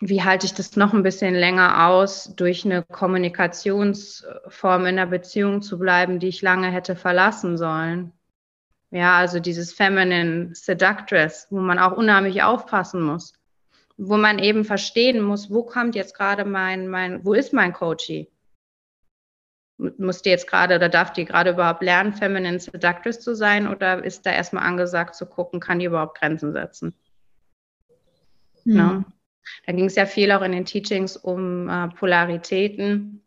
[0.04, 5.62] wie halte ich das noch ein bisschen länger aus, durch eine Kommunikationsform in der Beziehung
[5.62, 8.12] zu bleiben, die ich lange hätte verlassen sollen.
[8.90, 13.34] Ja, also dieses Feminine Seductress, wo man auch unheimlich aufpassen muss,
[13.96, 18.28] wo man eben verstehen muss, wo kommt jetzt gerade mein, mein, wo ist mein Coachie?
[19.98, 24.04] muss die jetzt gerade oder darf die gerade überhaupt lernen, Feminine Seductress zu sein oder
[24.04, 26.94] ist da erstmal angesagt zu gucken, kann die überhaupt Grenzen setzen?
[28.64, 28.74] Mhm.
[28.74, 29.04] Ne?
[29.66, 33.22] Da ging es ja viel auch in den Teachings um äh, Polaritäten,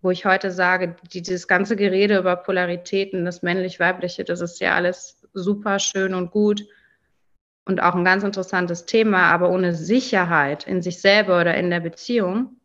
[0.00, 4.74] wo ich heute sage, die, dieses ganze Gerede über Polaritäten, das männlich-weibliche, das ist ja
[4.74, 6.64] alles super schön und gut
[7.68, 11.80] und auch ein ganz interessantes Thema, aber ohne Sicherheit in sich selber oder in der
[11.80, 12.56] Beziehung.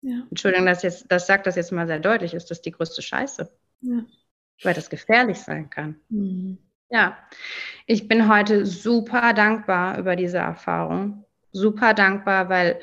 [0.00, 0.22] Ja.
[0.30, 3.50] Entschuldigung, dass jetzt, das sagt das jetzt mal sehr deutlich, ist das die größte Scheiße.
[3.80, 4.04] Ja.
[4.62, 5.96] Weil das gefährlich sein kann.
[6.08, 6.58] Mhm.
[6.88, 7.18] Ja,
[7.86, 11.24] ich bin heute super dankbar über diese Erfahrung.
[11.50, 12.80] Super dankbar, weil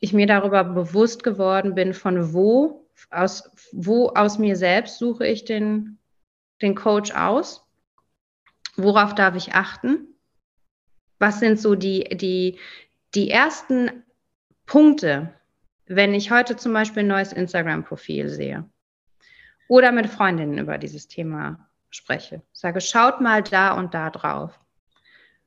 [0.00, 5.44] ich mir darüber bewusst geworden bin, von wo aus, wo aus mir selbst suche ich
[5.44, 5.98] den,
[6.62, 7.67] den Coach aus
[8.78, 10.06] Worauf darf ich achten?
[11.18, 12.60] Was sind so die, die,
[13.14, 14.04] die ersten
[14.66, 15.34] Punkte,
[15.86, 18.70] wenn ich heute zum Beispiel ein neues Instagram-Profil sehe
[19.66, 22.42] oder mit Freundinnen über dieses Thema spreche?
[22.52, 24.60] Sage, schaut mal da und da drauf.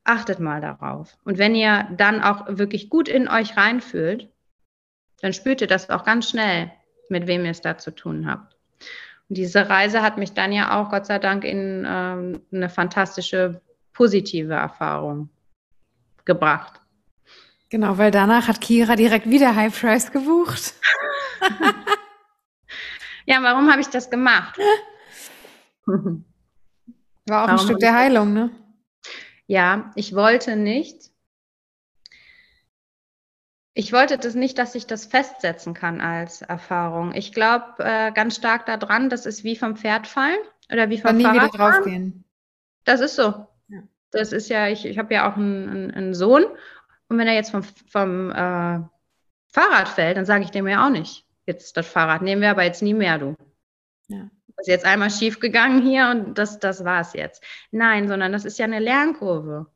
[0.03, 1.17] Achtet mal darauf.
[1.23, 4.29] Und wenn ihr dann auch wirklich gut in euch reinfühlt,
[5.21, 6.69] dann spürt ihr das auch ganz schnell,
[7.07, 8.57] mit wem ihr es da zu tun habt
[9.33, 13.61] diese Reise hat mich dann ja auch, Gott sei Dank, in ähm, eine fantastische
[13.93, 15.29] positive Erfahrung
[16.25, 16.81] gebracht.
[17.69, 20.73] Genau, weil danach hat Kira direkt wieder High Price gebucht.
[23.25, 24.57] ja, warum habe ich das gemacht?
[25.85, 28.51] War auch warum ein Stück der Heilung, ne?
[29.47, 31.10] Ja, ich wollte nicht,
[33.73, 37.13] ich wollte das nicht, dass ich das festsetzen kann als Erfahrung.
[37.13, 40.39] Ich glaube äh, ganz stark daran, das ist wie vom Pferd fallen
[40.71, 42.25] oder wie vom nie Fahrrad wieder draufgehen.
[42.83, 43.47] Das ist so.
[43.69, 43.83] Ja.
[44.11, 46.43] Das ist ja, ich, ich habe ja auch einen, einen, einen, Sohn
[47.07, 48.79] und wenn er jetzt vom, vom äh,
[49.47, 52.63] Fahrrad fällt, dann sage ich dem ja auch nicht, jetzt das Fahrrad nehmen wir aber
[52.63, 53.35] jetzt nie mehr, du.
[54.07, 54.29] Ja.
[54.57, 57.41] Das ist jetzt einmal schief gegangen hier und das, das war es jetzt.
[57.71, 59.67] Nein, sondern das ist ja eine Lernkurve.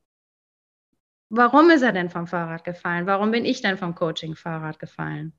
[1.30, 3.08] Warum ist er denn vom Fahrrad gefallen?
[3.08, 5.34] Warum bin ich denn vom Coaching-Fahrrad gefallen?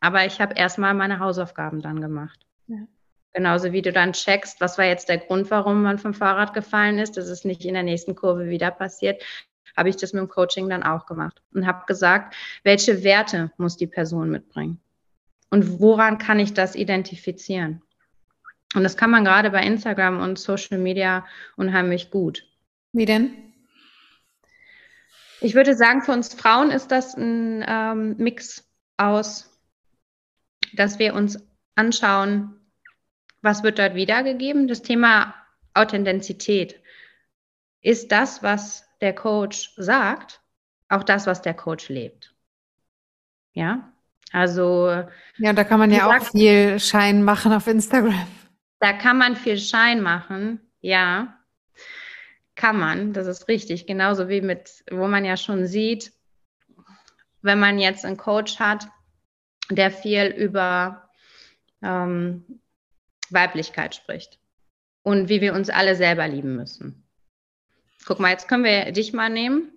[0.00, 2.46] Aber ich habe erstmal meine Hausaufgaben dann gemacht.
[2.66, 2.78] Ja.
[3.32, 6.98] Genauso wie du dann checkst, was war jetzt der Grund, warum man vom Fahrrad gefallen
[6.98, 9.22] ist, dass es nicht in der nächsten Kurve wieder passiert,
[9.76, 13.76] habe ich das mit dem Coaching dann auch gemacht und habe gesagt, welche Werte muss
[13.76, 14.80] die Person mitbringen?
[15.50, 17.82] Und woran kann ich das identifizieren?
[18.74, 21.26] Und das kann man gerade bei Instagram und Social Media
[21.56, 22.46] unheimlich gut.
[22.92, 23.51] Wie denn?
[25.42, 28.64] Ich würde sagen, für uns Frauen ist das ein ähm, Mix
[28.96, 29.50] aus,
[30.74, 31.38] dass wir uns
[31.74, 32.54] anschauen,
[33.40, 34.68] was wird dort wiedergegeben.
[34.68, 35.34] Das Thema
[35.74, 36.80] Authentizität.
[37.80, 40.40] Ist das, was der Coach sagt,
[40.88, 42.32] auch das, was der Coach lebt?
[43.52, 43.92] Ja,
[44.30, 45.04] also.
[45.38, 48.28] Ja, da kann man ja auch viel Schein machen auf Instagram.
[48.78, 51.41] Da kann man viel Schein machen, ja
[52.54, 56.12] kann man, das ist richtig, genauso wie mit, wo man ja schon sieht,
[57.40, 58.88] wenn man jetzt einen Coach hat,
[59.70, 61.10] der viel über
[61.82, 62.60] ähm,
[63.30, 64.38] Weiblichkeit spricht
[65.02, 67.02] und wie wir uns alle selber lieben müssen.
[68.04, 69.72] Guck mal, jetzt können wir dich mal nehmen.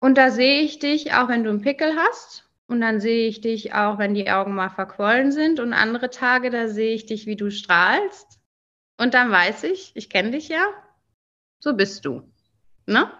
[0.00, 2.48] Und da sehe ich dich, auch wenn du einen Pickel hast.
[2.66, 5.58] Und dann sehe ich dich auch, wenn die Augen mal verquollen sind.
[5.60, 8.38] Und andere Tage, da sehe ich dich, wie du strahlst.
[8.96, 10.66] Und dann weiß ich, ich kenne dich ja,
[11.60, 12.22] so bist du.
[12.86, 13.10] Ne?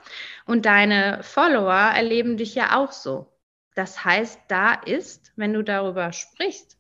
[0.47, 3.33] Und deine Follower erleben dich ja auch so.
[3.75, 6.79] Das heißt, da ist, wenn du darüber sprichst,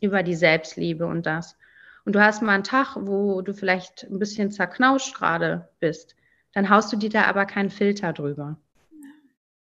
[0.00, 1.56] über die Selbstliebe und das,
[2.04, 6.16] und du hast mal einen Tag, wo du vielleicht ein bisschen zerknauscht gerade bist,
[6.54, 8.56] dann haust du dir da aber keinen Filter drüber.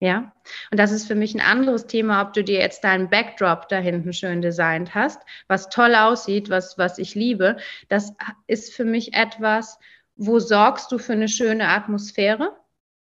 [0.01, 0.31] Ja,
[0.71, 3.79] und das ist für mich ein anderes Thema, ob du dir jetzt deinen Backdrop da
[3.79, 7.57] hinten schön designt hast, was toll aussieht, was, was ich liebe.
[7.89, 8.13] Das
[8.47, 9.77] ist für mich etwas,
[10.19, 12.55] wo sorgst du für eine schöne Atmosphäre?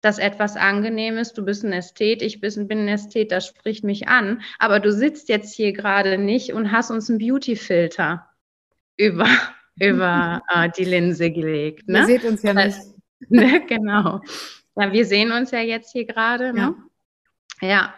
[0.01, 4.09] Dass etwas angenehm ist, du bist ein Ästhet, ich bin ein Ästhet, das spricht mich
[4.09, 8.27] an, aber du sitzt jetzt hier gerade nicht und hast uns einen Beauty-Filter
[8.97, 9.27] über,
[9.79, 11.87] über äh, die Linse gelegt.
[11.87, 11.99] Ne?
[11.99, 12.79] Ihr seht uns ja nicht.
[13.29, 14.23] ne, genau.
[14.77, 16.55] Ja, wir sehen uns ja jetzt hier gerade.
[16.55, 16.75] Ne?
[17.61, 17.69] Ja.
[17.69, 17.95] ja.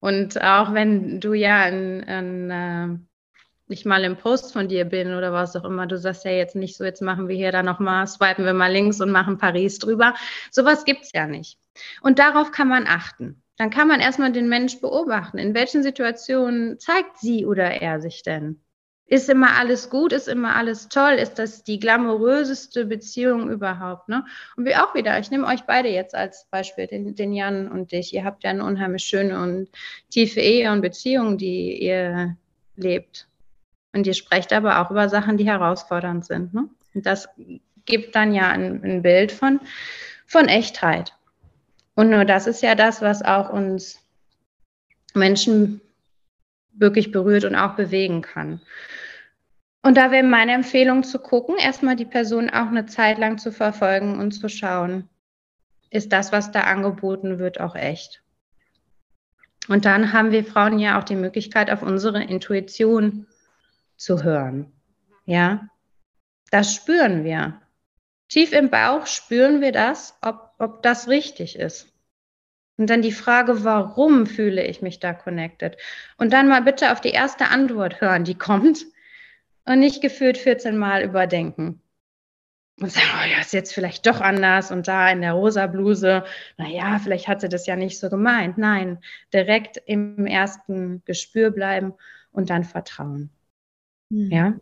[0.00, 2.98] Und auch wenn du ja ein, ein äh,
[3.68, 6.56] ich mal im Post von dir bin oder was auch immer, du sagst ja jetzt
[6.56, 9.78] nicht so, jetzt machen wir hier da nochmal, swipen wir mal links und machen Paris
[9.78, 10.14] drüber.
[10.50, 11.58] Sowas gibt es ja nicht.
[12.02, 13.42] Und darauf kann man achten.
[13.56, 15.38] Dann kann man erstmal den Mensch beobachten.
[15.38, 18.60] In welchen Situationen zeigt sie oder er sich denn?
[19.06, 20.12] Ist immer alles gut?
[20.12, 21.12] Ist immer alles toll?
[21.12, 24.08] Ist das die glamouröseste Beziehung überhaupt?
[24.08, 24.24] Ne?
[24.56, 27.92] Und wie auch wieder, ich nehme euch beide jetzt als Beispiel, den, den Jan und
[27.92, 28.14] dich.
[28.14, 29.68] Ihr habt ja eine unheimlich schöne und
[30.10, 32.38] tiefe Ehe und Beziehung, die ihr
[32.76, 33.28] lebt.
[33.92, 36.54] Und ihr sprecht aber auch über Sachen, die herausfordernd sind.
[36.54, 36.68] Ne?
[36.94, 37.28] Und das
[37.84, 39.60] gibt dann ja ein, ein Bild von,
[40.26, 41.14] von Echtheit.
[41.94, 44.00] Und nur das ist ja das, was auch uns
[45.14, 45.80] Menschen
[46.72, 48.60] wirklich berührt und auch bewegen kann.
[49.82, 53.50] Und da wäre meine Empfehlung zu gucken, erstmal die Person auch eine Zeit lang zu
[53.52, 55.08] verfolgen und zu schauen,
[55.90, 58.22] ist das, was da angeboten wird, auch echt.
[59.68, 63.26] Und dann haben wir Frauen ja auch die Möglichkeit, auf unsere Intuition
[64.02, 64.72] zu hören.
[65.24, 65.68] Ja,
[66.50, 67.60] das spüren wir.
[68.28, 71.92] Tief im Bauch spüren wir das, ob, ob das richtig ist.
[72.78, 75.76] Und dann die Frage, warum fühle ich mich da connected?
[76.16, 78.86] Und dann mal bitte auf die erste Antwort hören, die kommt
[79.64, 81.80] und nicht gefühlt 14 Mal überdenken.
[82.80, 86.24] Und sagen, oh ja, ist jetzt vielleicht doch anders und da in der rosa Bluse,
[86.56, 88.58] naja, vielleicht hat sie das ja nicht so gemeint.
[88.58, 88.98] Nein,
[89.32, 91.94] direkt im ersten Gespür bleiben
[92.32, 93.30] und dann vertrauen.
[94.12, 94.30] Mhm.
[94.30, 94.54] Ja.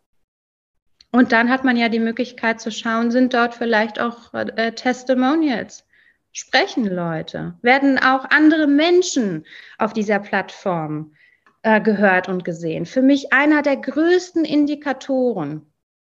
[1.12, 5.84] Und dann hat man ja die Möglichkeit zu schauen, sind dort vielleicht auch äh, Testimonials?
[6.30, 7.58] Sprechen Leute?
[7.60, 9.44] Werden auch andere Menschen
[9.78, 11.14] auf dieser Plattform
[11.62, 12.86] äh, gehört und gesehen?
[12.86, 15.66] Für mich einer der größten Indikatoren.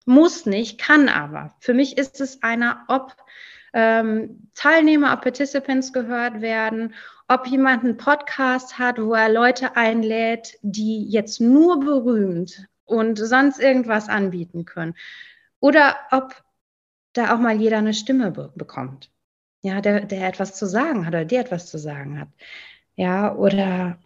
[0.05, 1.55] Muss nicht, kann aber.
[1.61, 3.14] Für mich ist es einer, ob
[3.72, 6.94] ähm, Teilnehmer, ob Participants gehört werden,
[7.29, 13.61] ob jemand einen Podcast hat, wo er Leute einlädt, die jetzt nur berühmt und sonst
[13.61, 14.94] irgendwas anbieten können.
[15.61, 16.35] Oder ob
[17.12, 19.11] da auch mal jeder eine Stimme be bekommt.
[19.61, 22.29] Ja, der, der etwas zu sagen hat oder der etwas zu sagen hat.
[22.96, 23.98] Ja, oder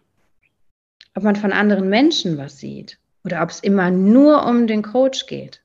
[1.15, 2.99] ob man von anderen Menschen was sieht.
[3.23, 5.61] Oder ob es immer nur um den Coach geht.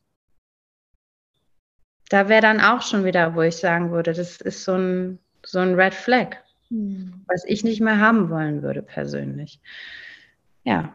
[2.09, 5.59] Da wäre dann auch schon wieder, wo ich sagen würde, das ist so ein, so
[5.59, 6.37] ein Red Flag,
[6.70, 7.24] mhm.
[7.26, 9.61] was ich nicht mehr haben wollen würde persönlich.
[10.64, 10.94] Ja,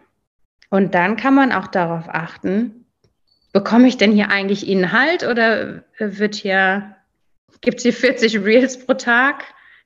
[0.73, 2.87] und dann kann man auch darauf achten,
[3.51, 6.95] bekomme ich denn hier eigentlich Inhalt oder wird hier,
[7.61, 9.43] gibt es hier 40 Reels pro Tag,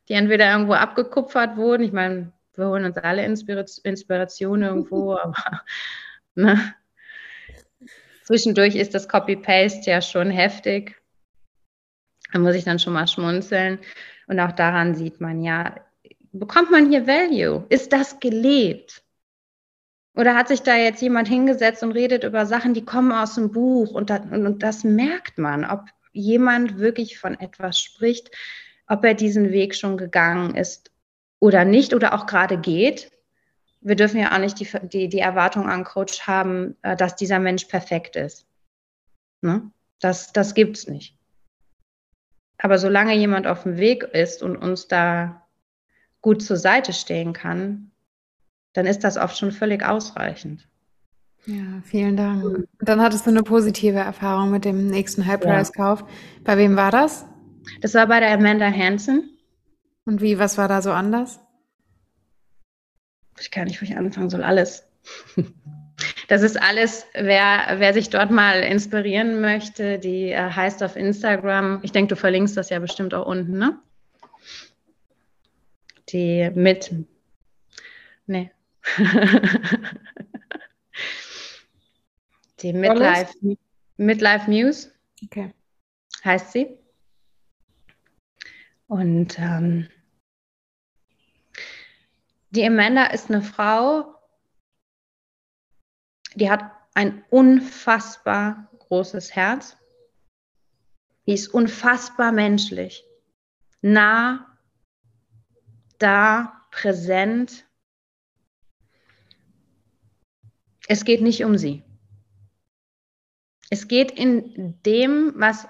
[0.07, 1.83] die entweder irgendwo abgekupfert wurden?
[1.83, 5.61] Ich meine, wir holen uns alle Inspiration irgendwo, aber
[6.35, 6.73] ne?
[8.23, 10.95] zwischendurch ist das Copy-Paste ja schon heftig.
[12.31, 13.79] Da muss ich dann schon mal schmunzeln.
[14.27, 15.75] Und auch daran sieht man ja,
[16.31, 17.65] bekommt man hier Value?
[17.67, 19.03] Ist das gelebt?
[20.17, 23.51] Oder hat sich da jetzt jemand hingesetzt und redet über Sachen, die kommen aus dem
[23.51, 28.31] Buch und das, und das merkt man, ob jemand wirklich von etwas spricht,
[28.87, 30.91] ob er diesen Weg schon gegangen ist
[31.39, 33.11] oder nicht oder auch gerade geht.
[33.81, 37.37] Wir dürfen ja auch nicht die, die, die Erwartung an Coach haben, äh, dass dieser
[37.37, 38.47] Mensch perfekt ist.
[39.41, 39.69] Ne?
[39.99, 41.15] Das, das gibt es nicht.
[42.57, 45.45] Aber solange jemand auf dem Weg ist und uns da
[46.21, 47.91] gut zur Seite stehen kann,
[48.73, 50.67] dann ist das oft schon völlig ausreichend.
[51.45, 52.43] Ja, vielen Dank.
[52.43, 56.03] Und dann hattest du eine positive Erfahrung mit dem nächsten High-Price-Kauf.
[56.43, 57.25] Bei wem war das?
[57.81, 59.29] Das war bei der Amanda Hansen.
[60.05, 61.39] Und wie, was war da so anders?
[63.39, 64.43] Ich kann nicht, wo ich anfangen soll.
[64.43, 64.83] Alles.
[66.27, 71.79] Das ist alles, wer, wer sich dort mal inspirieren möchte, die äh, heißt auf Instagram,
[71.83, 73.79] ich denke, du verlinkst das ja bestimmt auch unten, ne?
[76.09, 76.93] Die mit,
[78.27, 78.51] nee,
[82.61, 83.33] Die Midlife,
[83.97, 84.91] Midlife Muse.
[85.23, 85.53] Okay.
[86.23, 86.79] Heißt sie.
[88.87, 89.87] Und ähm,
[92.49, 94.15] die Amanda ist eine Frau,
[96.35, 99.77] die hat ein unfassbar großes Herz.
[101.27, 103.05] Die ist unfassbar menschlich,
[103.81, 104.57] nah,
[105.99, 107.66] da, präsent
[110.87, 111.83] Es geht nicht um sie.
[113.69, 115.67] Es geht in dem, was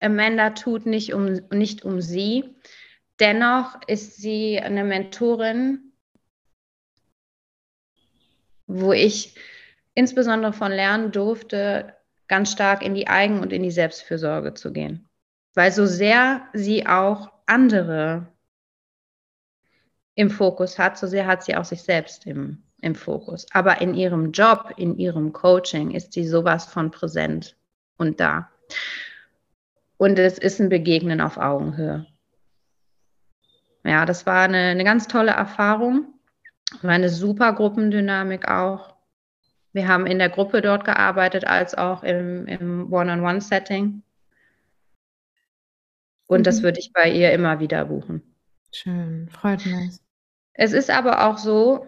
[0.00, 2.56] Amanda tut, nicht um, nicht um sie.
[3.18, 5.92] Dennoch ist sie eine Mentorin,
[8.66, 9.34] wo ich
[9.94, 11.96] insbesondere von lernen durfte,
[12.28, 15.08] ganz stark in die Eigen- und in die Selbstfürsorge zu gehen.
[15.54, 18.28] Weil so sehr sie auch andere
[20.20, 23.46] im Fokus hat, so sehr hat sie auch sich selbst im im Fokus.
[23.52, 27.56] Aber in ihrem Job, in ihrem Coaching ist sie sowas von präsent
[27.96, 28.50] und da.
[29.96, 32.06] Und es ist ein Begegnen auf Augenhöhe.
[33.84, 36.14] Ja, das war eine, eine ganz tolle Erfahrung.
[36.82, 38.94] War eine super Gruppendynamik auch.
[39.72, 44.02] Wir haben in der Gruppe dort gearbeitet, als auch im, im One-on-One-Setting.
[46.26, 46.44] Und mhm.
[46.44, 48.22] das würde ich bei ihr immer wieder buchen.
[48.72, 50.00] Schön, freut mich.
[50.60, 51.86] Es ist aber auch so,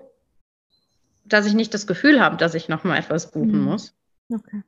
[1.26, 3.64] dass ich nicht das Gefühl habe, dass ich noch mal etwas buchen mhm.
[3.64, 3.94] muss.
[4.32, 4.62] Okay.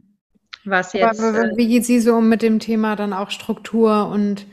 [0.67, 1.19] Was jetzt.
[1.19, 4.45] Aber, äh, wie geht sie so um mit dem Thema dann auch Struktur und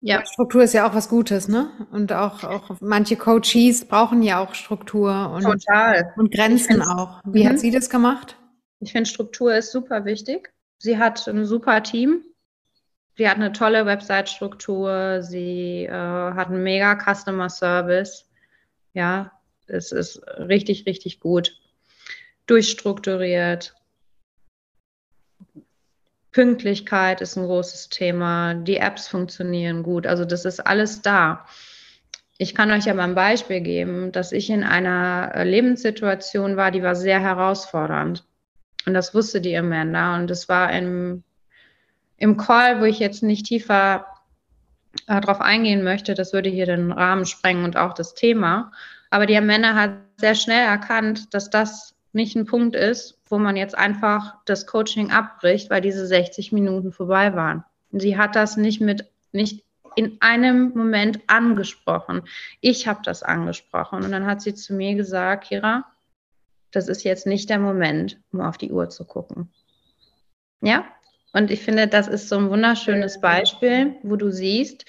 [0.00, 0.26] ja.
[0.26, 1.70] Struktur ist ja auch was Gutes, ne?
[1.92, 6.12] Und auch, auch manche Coaches brauchen ja auch Struktur und, Total.
[6.16, 7.20] und Grenzen auch.
[7.24, 7.50] Wie mhm.
[7.50, 8.36] hat sie das gemacht?
[8.80, 10.52] Ich finde, Struktur ist super wichtig.
[10.78, 12.24] Sie hat ein super Team.
[13.16, 15.22] Sie hat eine tolle Website-Struktur.
[15.22, 18.27] Sie äh, hat einen mega Customer Service.
[18.98, 19.30] Ja,
[19.68, 21.56] es ist richtig, richtig gut.
[22.48, 23.76] Durchstrukturiert.
[26.32, 28.54] Pünktlichkeit ist ein großes Thema.
[28.54, 30.04] Die Apps funktionieren gut.
[30.04, 31.46] Also das ist alles da.
[32.38, 36.82] Ich kann euch ja mal ein Beispiel geben, dass ich in einer Lebenssituation war, die
[36.82, 38.26] war sehr herausfordernd.
[38.84, 40.16] Und das wusste die Amanda.
[40.16, 41.22] Und es war im,
[42.16, 44.08] im Call, wo ich jetzt nicht tiefer
[45.06, 48.72] äh, darauf eingehen möchte, das würde hier den Rahmen sprengen und auch das Thema.
[49.10, 53.56] Aber die Amanda hat sehr schnell erkannt, dass das nicht ein Punkt ist, wo man
[53.56, 57.64] jetzt einfach das Coaching abbricht, weil diese 60 Minuten vorbei waren.
[57.92, 59.64] Sie hat das nicht mit, nicht
[59.94, 62.22] in einem Moment angesprochen.
[62.60, 64.04] Ich habe das angesprochen.
[64.04, 65.84] Und dann hat sie zu mir gesagt, Kira,
[66.70, 69.50] das ist jetzt nicht der Moment, um auf die Uhr zu gucken.
[70.60, 70.84] Ja?
[71.32, 74.86] Und ich finde, das ist so ein wunderschönes Beispiel, wo du siehst,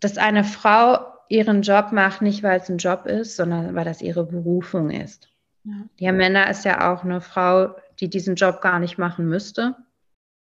[0.00, 4.00] dass eine Frau ihren Job macht, nicht weil es ein Job ist, sondern weil das
[4.00, 5.28] ihre Berufung ist.
[5.64, 5.74] Ja.
[6.00, 9.76] Die Amanda ist ja auch eine Frau, die diesen Job gar nicht machen müsste.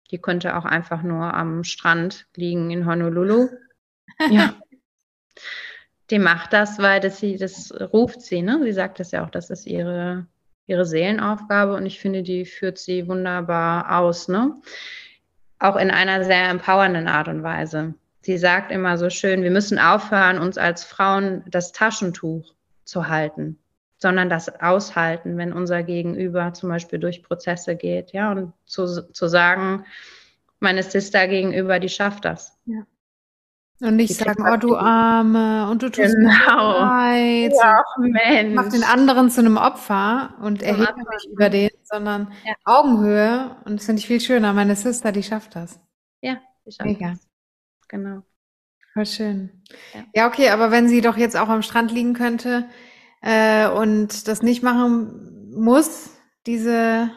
[0.09, 3.49] Die könnte auch einfach nur am Strand liegen in Honolulu.
[4.29, 4.55] ja.
[6.09, 8.59] Die macht das, weil das sie, das ruft sie, ne?
[8.63, 10.27] Sie sagt das ja auch, das ist ihre,
[10.67, 14.55] ihre Seelenaufgabe und ich finde, die führt sie wunderbar aus, ne?
[15.59, 17.93] Auch in einer sehr empowernden Art und Weise.
[18.21, 22.53] Sie sagt immer so schön, wir müssen aufhören, uns als Frauen das Taschentuch
[22.83, 23.57] zu halten,
[23.97, 29.27] sondern das aushalten, wenn unser Gegenüber zum Beispiel durch Prozesse geht, ja, und zu, zu
[29.27, 29.85] sagen,
[30.59, 32.57] meine Sister gegenüber, die schafft das.
[33.81, 36.27] Und nicht sagen, oh du Arme, und du tust genau.
[36.27, 37.53] mir leid.
[37.59, 38.55] Ja, Mensch.
[38.55, 42.53] Mach den anderen zu einem Opfer und erhebt mich über den, sondern ja.
[42.63, 43.55] Augenhöhe.
[43.65, 44.53] Und das finde ich viel schöner.
[44.53, 45.79] Meine Sister, die schafft das.
[46.21, 47.11] Ja, die schafft Mega.
[47.11, 47.31] das
[47.91, 48.23] genau.
[48.93, 49.61] Voll schön.
[49.93, 50.03] Ja.
[50.15, 50.27] ja.
[50.27, 52.65] okay, aber wenn sie doch jetzt auch am Strand liegen könnte
[53.21, 56.11] äh, und das nicht machen muss,
[56.47, 57.11] diese,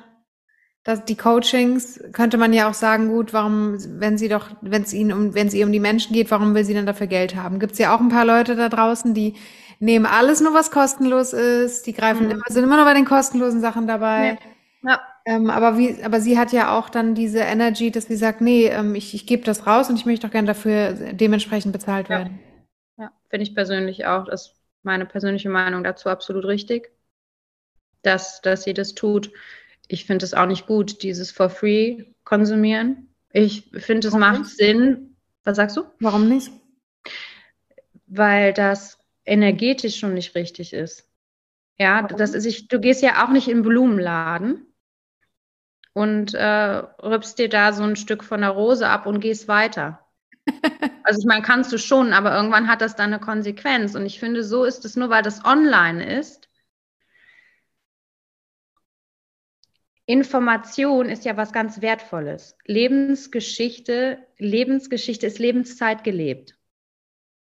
[0.85, 4.93] das, die Coachings, könnte man ja auch sagen, gut, warum, wenn sie doch, wenn es
[4.93, 7.35] ihnen um, wenn es ihr um die Menschen geht, warum will sie dann dafür Geld
[7.37, 7.59] haben?
[7.59, 9.35] Gibt es ja auch ein paar Leute da draußen, die
[9.81, 12.33] nehmen alles nur, was kostenlos ist, die greifen mhm.
[12.33, 14.39] immer, sind immer nur bei den kostenlosen Sachen dabei.
[14.83, 14.91] Ja.
[14.91, 15.01] ja.
[15.27, 18.67] Ähm, aber wie, aber sie hat ja auch dann diese Energy, dass sie sagt, nee,
[18.67, 22.19] ähm, ich, ich gebe das raus und ich möchte auch gerne dafür dementsprechend bezahlt ja.
[22.19, 22.41] werden.
[22.99, 24.27] Ja, finde ich persönlich auch.
[24.27, 26.91] Das ist meine persönliche Meinung dazu absolut richtig,
[28.03, 29.31] dass, dass sie das tut.
[29.89, 33.09] Ich finde es auch nicht gut, dieses for free konsumieren.
[33.33, 34.57] Ich finde, es macht nicht?
[34.57, 35.17] Sinn.
[35.45, 35.85] Was sagst du?
[36.01, 36.51] Warum nicht?
[38.07, 41.09] Weil das energetisch schon nicht richtig ist.
[41.79, 42.17] Ja, Warum?
[42.17, 44.67] das ist, ich, du gehst ja auch nicht in den Blumenladen
[45.93, 50.01] und äh, rübst dir da so ein Stück von der Rose ab und gehst weiter.
[51.07, 53.95] Also ich meine, kannst du schon, aber irgendwann hat das dann eine Konsequenz.
[53.95, 56.44] Und ich finde, so ist es nur, weil das online ist.
[60.07, 62.57] Information ist ja was ganz Wertvolles.
[62.67, 66.59] Lebensgeschichte, Lebensgeschichte ist Lebenszeit gelebt.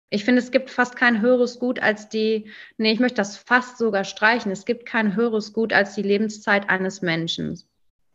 [0.09, 3.77] Ich finde, es gibt fast kein höheres Gut als die, nee, ich möchte das fast
[3.77, 4.51] sogar streichen.
[4.51, 7.61] Es gibt kein höheres Gut als die Lebenszeit eines Menschen.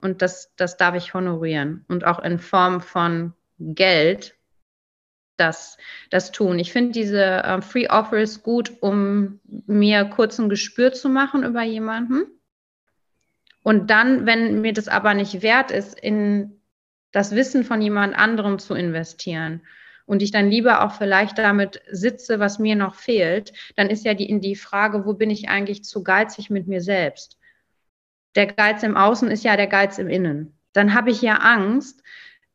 [0.01, 4.37] Und das, das darf ich honorieren und auch in Form von Geld
[5.37, 5.78] das,
[6.11, 6.59] das tun.
[6.59, 11.62] Ich finde diese äh, Free Offers gut, um mir kurz ein Gespür zu machen über
[11.62, 12.26] jemanden.
[13.65, 16.61] Und dann, wenn mir das aber nicht wert ist, in
[17.11, 19.62] das Wissen von jemand anderem zu investieren
[20.07, 24.15] und ich dann lieber auch vielleicht damit sitze, was mir noch fehlt, dann ist ja
[24.15, 27.39] die, in die Frage, wo bin ich eigentlich zu geizig mit mir selbst?
[28.35, 30.59] der Geiz im Außen ist ja der Geiz im Innen.
[30.73, 32.03] Dann habe ich ja Angst,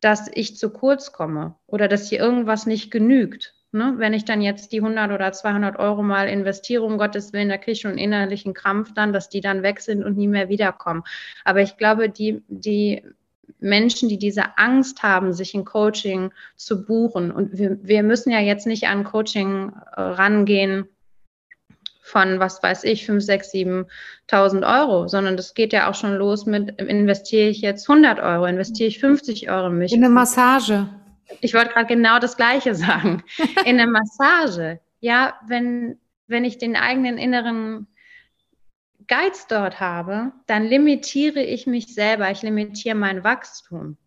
[0.01, 3.55] dass ich zu kurz komme oder dass hier irgendwas nicht genügt.
[3.71, 3.93] Ne?
[3.97, 7.57] Wenn ich dann jetzt die 100 oder 200 Euro mal investiere, um Gottes Willen, da
[7.57, 10.49] kriege ich schon einen innerlichen Krampf dann, dass die dann weg sind und nie mehr
[10.49, 11.03] wiederkommen.
[11.45, 13.03] Aber ich glaube, die, die
[13.59, 18.39] Menschen, die diese Angst haben, sich ein Coaching zu buchen, und wir, wir müssen ja
[18.39, 20.87] jetzt nicht an Coaching äh, rangehen,
[22.01, 26.47] von, was weiß ich, 5, 6, 7.000 Euro, sondern das geht ja auch schon los
[26.47, 29.93] mit, investiere ich jetzt 100 Euro, investiere ich 50 Euro in mich.
[29.93, 30.87] In eine Massage.
[31.41, 33.23] Ich wollte gerade genau das Gleiche sagen.
[33.65, 34.79] In eine Massage.
[34.99, 37.87] Ja, wenn, wenn ich den eigenen inneren
[39.07, 43.97] Geiz dort habe, dann limitiere ich mich selber, ich limitiere mein Wachstum.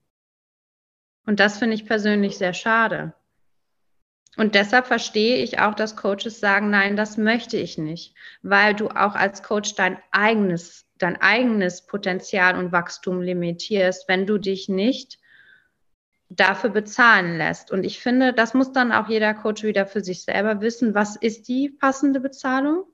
[1.26, 3.14] Und das finde ich persönlich sehr schade.
[4.36, 8.88] Und deshalb verstehe ich auch, dass Coaches sagen, nein, das möchte ich nicht, weil du
[8.88, 15.18] auch als Coach dein eigenes, dein eigenes Potenzial und Wachstum limitierst, wenn du dich nicht
[16.36, 17.70] dafür bezahlen lässt.
[17.70, 21.16] Und ich finde, das muss dann auch jeder Coach wieder für sich selber wissen, was
[21.16, 22.84] ist die passende Bezahlung?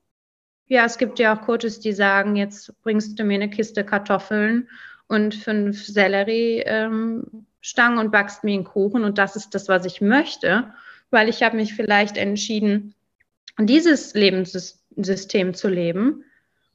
[0.66, 4.68] Ja, es gibt ja auch Coaches, die sagen, jetzt bringst du mir eine Kiste Kartoffeln
[5.06, 7.28] und fünf Selleriestangen
[7.98, 10.72] ähm, und backst mir einen Kuchen und das ist das, was ich möchte
[11.10, 12.94] weil ich habe mich vielleicht entschieden,
[13.58, 16.24] dieses Lebenssystem zu leben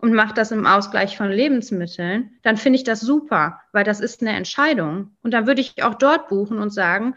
[0.04, 4.20] und mache das im Ausgleich von Lebensmitteln, dann finde ich das super, weil das ist
[4.20, 5.16] eine Entscheidung.
[5.24, 7.16] Und dann würde ich auch dort buchen und sagen,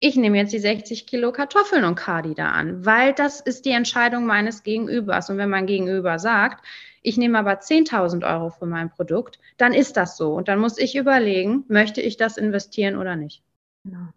[0.00, 3.70] ich nehme jetzt die 60 Kilo Kartoffeln und Kadi da an, weil das ist die
[3.70, 5.30] Entscheidung meines Gegenübers.
[5.30, 6.66] Und wenn mein Gegenüber sagt,
[7.02, 10.34] ich nehme aber 10.000 Euro für mein Produkt, dann ist das so.
[10.34, 13.44] Und dann muss ich überlegen, möchte ich das investieren oder nicht.
[13.84, 14.08] Genau.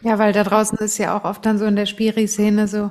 [0.00, 2.90] Ja, weil da draußen ist ja auch oft dann so in der Spiri-Szene so,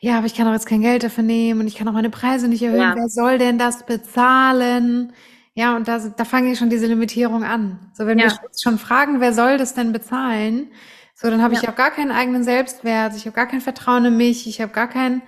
[0.00, 2.10] ja, aber ich kann doch jetzt kein Geld dafür nehmen und ich kann auch meine
[2.10, 2.80] Preise nicht erhöhen.
[2.80, 2.94] Ja.
[2.94, 5.12] Wer soll denn das bezahlen?
[5.54, 7.90] Ja, und da, da fange ich schon diese Limitierung an.
[7.94, 8.26] So, wenn ja.
[8.26, 10.70] wir schon fragen, wer soll das denn bezahlen?
[11.14, 11.60] So, dann habe ja.
[11.62, 14.72] ich auch gar keinen eigenen Selbstwert, ich habe gar kein Vertrauen in mich, ich habe
[14.72, 15.22] gar kein,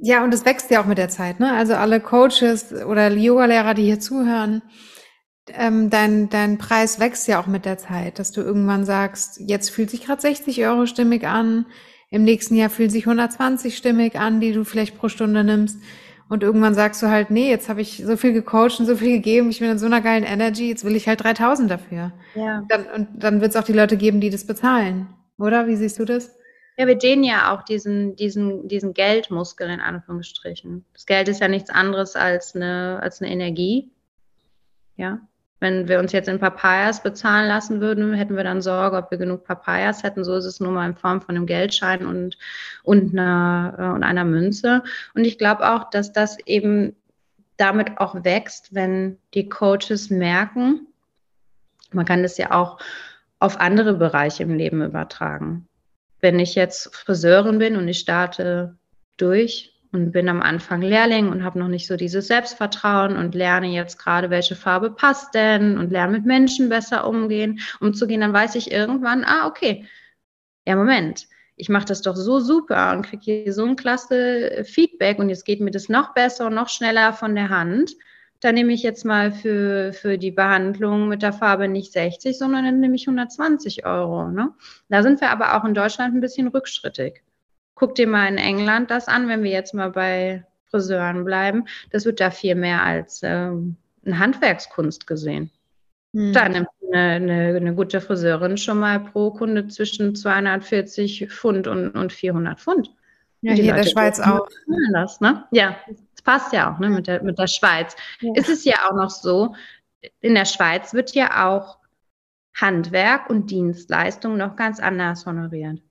[0.00, 1.52] ja, und es wächst ja auch mit der Zeit, ne?
[1.52, 4.62] Also alle Coaches oder Yoga-Lehrer, die hier zuhören,
[5.54, 9.70] ähm, dein, dein Preis wächst ja auch mit der Zeit, dass du irgendwann sagst, jetzt
[9.70, 11.66] fühlt sich gerade 60 Euro stimmig an,
[12.10, 15.78] im nächsten Jahr fühlt sich 120 stimmig an, die du vielleicht pro Stunde nimmst.
[16.28, 19.12] Und irgendwann sagst du halt, nee, jetzt habe ich so viel gecoacht und so viel
[19.12, 22.12] gegeben, ich bin in so einer geilen Energy, jetzt will ich halt 3000 dafür.
[22.34, 22.64] Ja.
[22.68, 25.06] Dann, und dann wird es auch die Leute geben, die das bezahlen.
[25.38, 25.68] Oder?
[25.68, 26.36] Wie siehst du das?
[26.76, 30.84] Ja, wir dehnen ja auch diesen, diesen, diesen Geldmuskel in Anführungsstrichen.
[30.92, 33.90] Das Geld ist ja nichts anderes als eine, als eine Energie.
[34.96, 35.20] Ja.
[35.66, 39.18] Wenn wir uns jetzt in Papayas bezahlen lassen würden, hätten wir dann Sorge, ob wir
[39.18, 40.22] genug Papayas hätten.
[40.22, 42.38] So ist es nur mal in Form von einem Geldschein und,
[42.84, 44.84] und, einer, äh, und einer Münze.
[45.14, 46.94] Und ich glaube auch, dass das eben
[47.56, 50.86] damit auch wächst, wenn die Coaches merken,
[51.90, 52.78] man kann das ja auch
[53.40, 55.66] auf andere Bereiche im Leben übertragen.
[56.20, 58.76] Wenn ich jetzt Friseurin bin und ich starte
[59.16, 63.68] durch und bin am Anfang Lehrling und habe noch nicht so dieses Selbstvertrauen und lerne
[63.68, 68.54] jetzt gerade, welche Farbe passt denn und lerne mit Menschen besser umgehen, umzugehen, dann weiß
[68.54, 69.86] ich irgendwann, ah, okay,
[70.66, 71.26] ja, Moment,
[71.56, 75.44] ich mache das doch so super und kriege hier so ein klasse Feedback und jetzt
[75.44, 77.96] geht mir das noch besser und noch schneller von der Hand.
[78.40, 82.66] Dann nehme ich jetzt mal für, für die Behandlung mit der Farbe nicht 60, sondern
[82.66, 84.28] dann nehme ich 120 Euro.
[84.28, 84.52] Ne?
[84.90, 87.22] Da sind wir aber auch in Deutschland ein bisschen rückschrittig.
[87.76, 91.66] Guck dir mal in England das an, wenn wir jetzt mal bei Friseuren bleiben.
[91.90, 95.50] Das wird da viel mehr als ähm, eine Handwerkskunst gesehen.
[96.14, 96.32] Hm.
[96.32, 101.90] Da nimmt eine, eine, eine, gute Friseurin schon mal pro Kunde zwischen 240 Pfund und,
[101.90, 102.94] und 400 Pfund.
[103.42, 104.48] Ja, hier in der Schweiz auch.
[104.94, 105.44] Das, ne?
[105.50, 107.94] Ja, das passt ja auch ne, mit, der, mit der Schweiz.
[108.20, 108.32] Ja.
[108.36, 109.54] Ist es ja auch noch so,
[110.20, 111.78] in der Schweiz wird ja auch
[112.54, 115.82] Handwerk und Dienstleistung noch ganz anders honoriert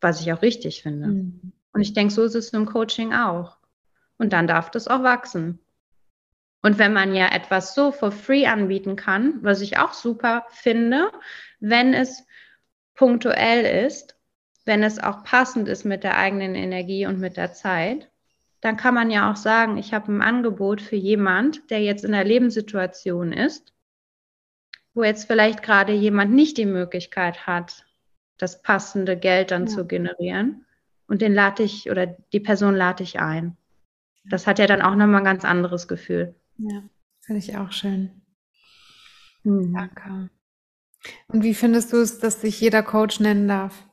[0.00, 1.08] was ich auch richtig finde.
[1.08, 1.52] Mhm.
[1.72, 3.56] Und ich denke, so ist es im Coaching auch.
[4.16, 5.60] Und dann darf das auch wachsen.
[6.62, 11.12] Und wenn man ja etwas so for free anbieten kann, was ich auch super finde,
[11.60, 12.26] wenn es
[12.94, 14.16] punktuell ist,
[14.64, 18.10] wenn es auch passend ist mit der eigenen Energie und mit der Zeit,
[18.60, 22.12] dann kann man ja auch sagen, ich habe ein Angebot für jemand, der jetzt in
[22.12, 23.72] der Lebenssituation ist,
[24.94, 27.86] wo jetzt vielleicht gerade jemand nicht die Möglichkeit hat,
[28.38, 29.74] das passende Geld dann ja.
[29.74, 30.64] zu generieren.
[31.06, 33.56] Und den lade ich oder die Person lade ich ein.
[34.24, 36.34] Das hat ja dann auch nochmal ein ganz anderes Gefühl.
[36.58, 36.82] Ja,
[37.20, 38.10] finde ich auch schön.
[39.42, 39.74] Mhm.
[39.74, 40.30] Danke.
[41.28, 43.86] Und wie findest du es, dass sich jeder Coach nennen darf?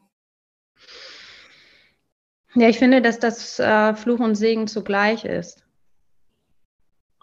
[2.56, 5.66] Ja, ich finde, dass das äh, Fluch und Segen zugleich ist.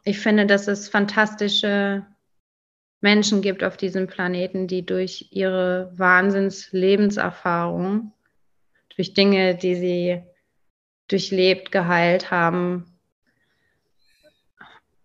[0.04, 2.06] Ich finde, dass es fantastische
[3.02, 8.12] Menschen gibt auf diesem Planeten, die durch ihre Wahnsinns-Lebenserfahrung,
[8.96, 10.22] durch Dinge, die sie
[11.08, 12.86] durchlebt, geheilt haben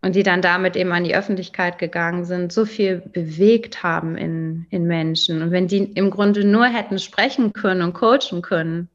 [0.01, 4.67] und die dann damit eben an die Öffentlichkeit gegangen sind, so viel bewegt haben in,
[4.69, 5.41] in Menschen.
[5.41, 8.89] Und wenn die im Grunde nur hätten sprechen können und coachen können,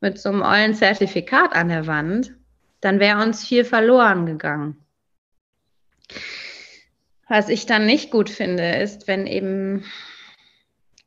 [0.00, 2.32] mit so einem ollen Zertifikat an der Wand,
[2.80, 4.76] dann wäre uns viel verloren gegangen.
[7.28, 9.84] Was ich dann nicht gut finde, ist, wenn eben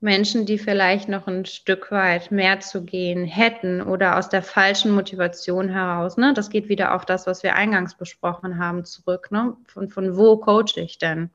[0.02, 4.92] Menschen, die vielleicht noch ein Stück weit mehr zu gehen hätten oder aus der falschen
[4.92, 6.18] Motivation heraus.
[6.18, 6.34] Ne?
[6.34, 9.32] Das geht wieder auf das, was wir eingangs besprochen haben, zurück.
[9.32, 9.56] Ne?
[9.66, 11.30] Von, von wo coache ich denn?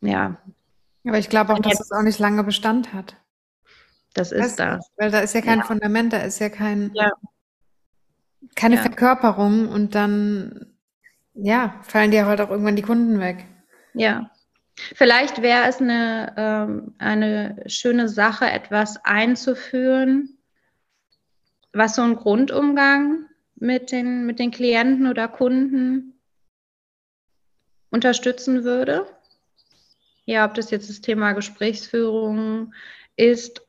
[0.00, 0.36] Ja.
[1.04, 3.16] Aber ich glaube auch, dass es auch nicht lange Bestand hat.
[4.14, 4.90] Das ist weißt das.
[4.96, 5.64] Weil da ist ja kein ja.
[5.64, 7.12] Fundament, da ist ja kein, ja.
[8.54, 8.82] keine ja.
[8.82, 10.66] Verkörperung und dann,
[11.40, 13.46] ja, fallen dir halt auch irgendwann die Kunden weg.
[13.94, 14.30] Ja.
[14.94, 20.38] Vielleicht wäre es eine, ähm, eine schöne Sache, etwas einzuführen,
[21.72, 23.26] was so einen Grundumgang
[23.56, 26.20] mit den, mit den Klienten oder Kunden
[27.90, 29.06] unterstützen würde.
[30.26, 32.74] Ja, ob das jetzt das Thema Gesprächsführung
[33.16, 33.62] ist,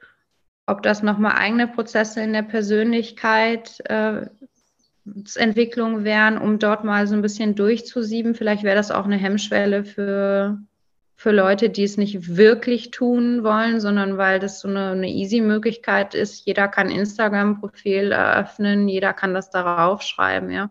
[0.68, 4.28] ob das nochmal eigene Prozesse in der Persönlichkeit äh,
[5.36, 8.36] Entwicklung wären, um dort mal so ein bisschen durchzusieben.
[8.36, 10.60] Vielleicht wäre das auch eine Hemmschwelle für,
[11.16, 15.42] für Leute, die es nicht wirklich tun wollen, sondern weil das so eine, eine easy
[15.42, 16.46] Möglichkeit ist.
[16.46, 20.70] Jeder kann Instagram-Profil eröffnen, jeder kann das darauf schreiben, ja.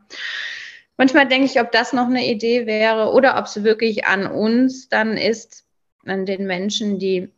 [0.96, 4.88] Manchmal denke ich, ob das noch eine Idee wäre oder ob es wirklich an uns
[4.88, 5.64] dann ist,
[6.04, 7.28] an den Menschen, die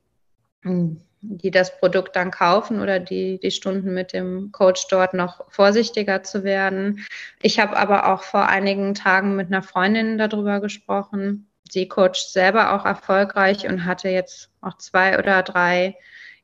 [0.63, 5.45] hm, die das Produkt dann kaufen oder die, die Stunden mit dem Coach dort noch
[5.51, 7.05] vorsichtiger zu werden.
[7.43, 11.49] Ich habe aber auch vor einigen Tagen mit einer Freundin darüber gesprochen.
[11.71, 15.97] Sie coacht selber auch erfolgreich und hatte jetzt auch zwei oder drei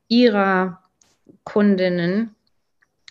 [0.07, 0.81] ihrer
[1.43, 2.35] Kundinnen,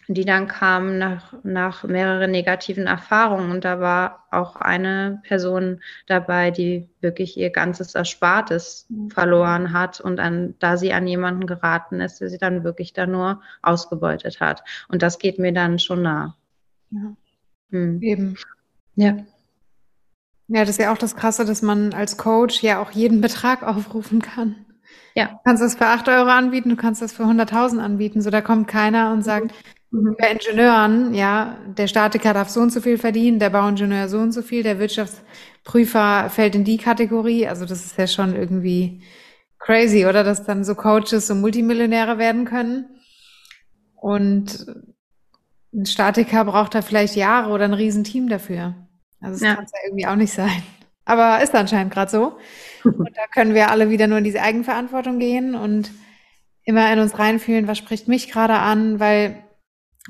[0.08, 3.50] die dann kamen nach, nach mehreren negativen Erfahrungen.
[3.50, 9.10] Und da war auch eine Person dabei, die wirklich ihr ganzes Erspartes mhm.
[9.10, 13.06] verloren hat und an, da sie an jemanden geraten ist, der sie dann wirklich da
[13.06, 14.62] nur ausgebeutet hat.
[14.88, 16.36] Und das geht mir dann schon nah.
[16.90, 17.16] Ja.
[17.70, 18.00] Hm.
[18.00, 18.36] Eben.
[18.94, 19.16] Ja.
[20.48, 23.64] Ja, das ist ja auch das Krasse, dass man als Coach ja auch jeden Betrag
[23.64, 24.54] aufrufen kann.
[25.16, 25.26] Ja.
[25.26, 28.20] Du kannst das für 8 Euro anbieten, du kannst das für 100.000 anbieten.
[28.20, 29.52] So, da kommt keiner und sagt,
[29.90, 30.16] Mhm.
[30.18, 34.32] Bei Ingenieuren, ja, der Statiker darf so und so viel verdienen, der Bauingenieur so und
[34.32, 37.46] so viel, der Wirtschaftsprüfer fällt in die Kategorie.
[37.46, 39.02] Also das ist ja schon irgendwie
[39.58, 40.24] crazy, oder?
[40.24, 42.86] Dass dann so Coaches so Multimillionäre werden können.
[43.94, 44.66] Und
[45.72, 48.74] ein Statiker braucht da vielleicht Jahre oder ein Riesenteam dafür.
[49.20, 49.54] Also das ja.
[49.54, 50.62] kann es ja irgendwie auch nicht sein.
[51.04, 52.36] Aber ist anscheinend gerade so.
[52.84, 55.90] Und da können wir alle wieder nur in diese Eigenverantwortung gehen und
[56.62, 59.45] immer in uns reinfühlen, was spricht mich gerade an, weil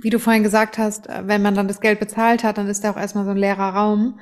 [0.03, 2.85] wie du vorhin gesagt hast, äh, wenn man dann das Geld bezahlt hat, dann ist
[2.85, 4.21] da auch erstmal so ein leerer Raum.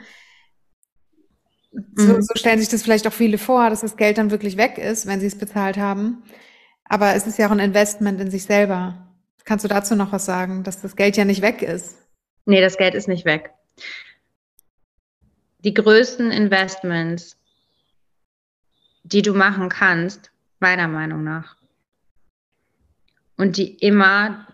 [1.97, 2.23] So, mhm.
[2.23, 5.07] so stellen sich das vielleicht auch viele vor, dass das Geld dann wirklich weg ist,
[5.07, 6.23] wenn sie es bezahlt haben.
[6.85, 9.09] Aber es ist ja auch ein Investment in sich selber.
[9.45, 11.97] Kannst du dazu noch was sagen, dass das Geld ja nicht weg ist?
[12.47, 13.53] Nee, das Geld ist nicht weg.
[15.59, 17.37] Die größten Investments,
[19.03, 21.57] die du machen kannst, meiner Meinung nach,
[23.37, 24.47] und die immer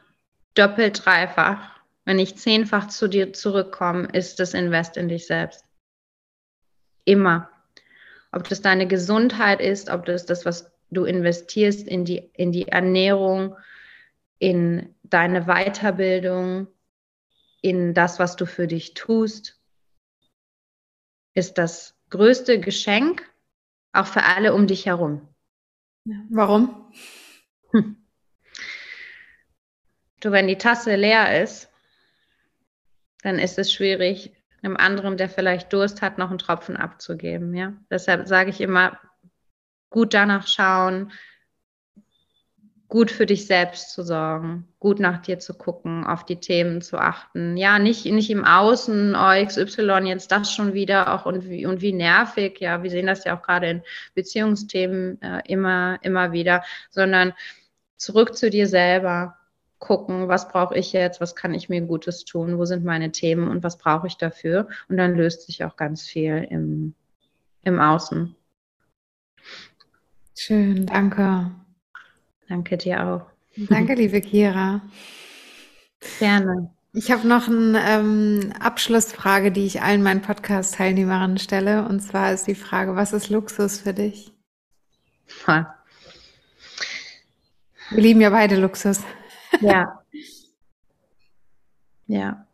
[0.55, 5.65] doppelt, dreifach, wenn ich zehnfach zu dir zurückkomme, ist das Invest in dich selbst.
[7.05, 7.51] Immer.
[8.33, 12.69] Ob das deine Gesundheit ist, ob das das, was du investierst in die, in die
[12.69, 13.57] Ernährung,
[14.39, 16.69] in deine Weiterbildung,
[17.63, 19.61] in das, was du für dich tust,
[21.35, 23.29] ist das größte Geschenk,
[23.93, 25.29] auch für alle um dich herum.
[26.29, 26.93] Warum?
[27.73, 27.97] Hm.
[30.21, 31.71] Du, wenn die Tasse leer ist,
[33.23, 37.55] dann ist es schwierig, einem anderen, der vielleicht Durst hat, noch einen Tropfen abzugeben.
[37.55, 37.73] Ja?
[37.91, 38.99] Deshalb sage ich immer,
[39.89, 41.13] gut danach schauen,
[42.89, 46.99] gut für dich selbst zu sorgen, gut nach dir zu gucken, auf die Themen zu
[46.99, 47.57] achten.
[47.57, 51.81] Ja, nicht, nicht im Außen, oh, XY, jetzt das schon wieder auch und wie, und
[51.81, 52.61] wie nervig.
[52.61, 53.83] Ja, wir sehen das ja auch gerade in
[54.15, 57.33] Beziehungsthemen äh, immer, immer wieder, sondern
[57.97, 59.37] zurück zu dir selber
[59.81, 63.49] gucken, was brauche ich jetzt, was kann ich mir Gutes tun, wo sind meine Themen
[63.49, 64.69] und was brauche ich dafür.
[64.89, 66.95] Und dann löst sich auch ganz viel im,
[67.63, 68.37] im Außen.
[70.37, 71.51] Schön, danke.
[72.49, 73.23] Danke dir auch.
[73.69, 74.83] Danke, liebe Kira.
[76.19, 76.71] Gerne.
[76.93, 81.87] Ich habe noch eine ähm, Abschlussfrage, die ich allen meinen Podcast-Teilnehmerinnen stelle.
[81.87, 84.33] Und zwar ist die Frage, was ist Luxus für dich?
[87.91, 89.01] Wir lieben ja beide Luxus.
[89.61, 90.05] Ja.
[92.07, 92.45] Ja.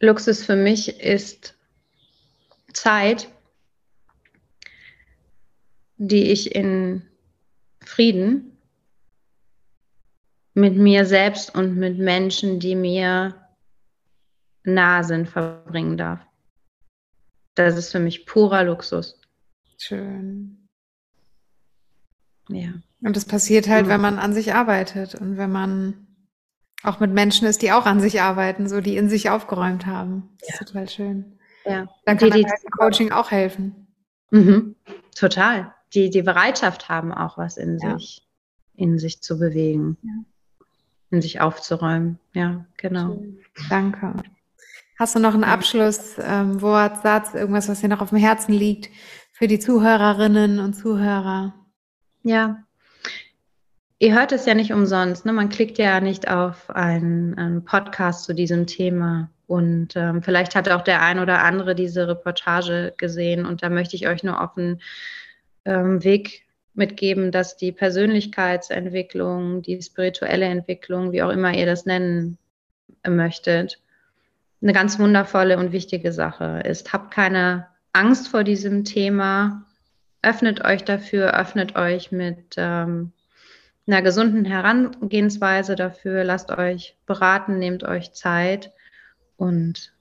[0.00, 1.54] Luxus für mich ist
[2.72, 3.28] Zeit,
[5.98, 7.06] die ich in
[7.84, 8.56] Frieden
[10.54, 13.34] mit mir selbst und mit Menschen, die mir
[14.62, 16.20] nahe sind, verbringen darf.
[17.54, 19.20] Das ist für mich purer Luxus.
[19.78, 20.68] Schön.
[22.48, 22.72] Ja.
[23.04, 26.06] Und das passiert halt, wenn man an sich arbeitet und wenn man
[26.82, 30.30] auch mit Menschen ist, die auch an sich arbeiten, so die in sich aufgeräumt haben.
[30.40, 30.54] Das ja.
[30.54, 31.38] ist total schön.
[31.66, 31.86] Ja.
[32.06, 33.88] Dann kann die, die halt Coaching auch helfen.
[34.30, 34.74] Mhm.
[35.14, 35.74] Total.
[35.92, 37.98] Die die Bereitschaft haben, auch was in ja.
[37.98, 38.26] sich,
[38.74, 40.24] in sich zu bewegen, ja.
[41.10, 42.18] in sich aufzuräumen.
[42.32, 43.18] Ja, genau.
[43.52, 43.68] Schön.
[43.68, 44.14] Danke.
[44.98, 48.54] Hast du noch einen Abschluss, ähm, Wort, Satz, irgendwas, was dir noch auf dem Herzen
[48.54, 48.88] liegt
[49.32, 51.52] für die Zuhörerinnen und Zuhörer?
[52.22, 52.64] Ja,
[53.98, 55.24] Ihr hört es ja nicht umsonst.
[55.24, 55.32] Ne?
[55.32, 59.30] Man klickt ja nicht auf einen, einen Podcast zu diesem Thema.
[59.46, 63.46] Und ähm, vielleicht hat auch der ein oder andere diese Reportage gesehen.
[63.46, 64.80] Und da möchte ich euch nur auf den
[65.64, 66.42] ähm, Weg
[66.74, 72.38] mitgeben, dass die Persönlichkeitsentwicklung, die spirituelle Entwicklung, wie auch immer ihr das nennen
[73.06, 73.80] möchtet,
[74.60, 76.92] eine ganz wundervolle und wichtige Sache ist.
[76.92, 79.64] Habt keine Angst vor diesem Thema.
[80.22, 83.12] Öffnet euch dafür, öffnet euch mit ähm,
[83.86, 86.24] einer gesunden Herangehensweise dafür.
[86.24, 88.72] Lasst euch beraten, nehmt euch Zeit
[89.36, 89.92] und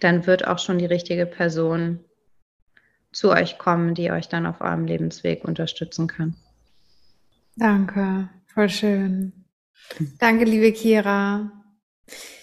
[0.00, 2.00] dann wird auch schon die richtige Person
[3.12, 6.34] zu euch kommen, die euch dann auf eurem Lebensweg unterstützen kann.
[7.56, 9.32] Danke, voll schön.
[10.18, 11.52] Danke, liebe Kira.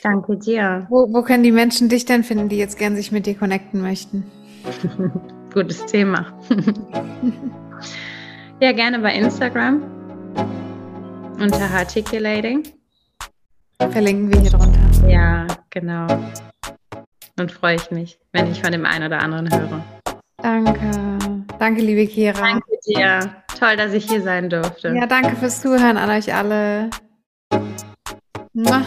[0.01, 0.87] Danke dir.
[0.89, 3.81] Wo, wo können die Menschen dich denn finden, die jetzt gern sich mit dir connecten
[3.81, 4.23] möchten?
[5.53, 6.39] Gutes Thema.
[8.61, 9.81] Ja, gerne bei Instagram
[11.39, 12.61] unter Articulating.
[13.89, 15.09] Verlinken wir hier drunter.
[15.09, 16.05] Ja, genau.
[17.39, 19.83] Und freue ich mich, wenn ich von dem einen oder anderen höre.
[20.37, 20.91] Danke.
[21.57, 22.39] Danke, liebe Kira.
[22.39, 23.35] Danke dir.
[23.57, 24.89] Toll, dass ich hier sein durfte.
[24.89, 26.91] Ja, danke fürs Zuhören an euch alle.
[28.53, 28.83] Mua.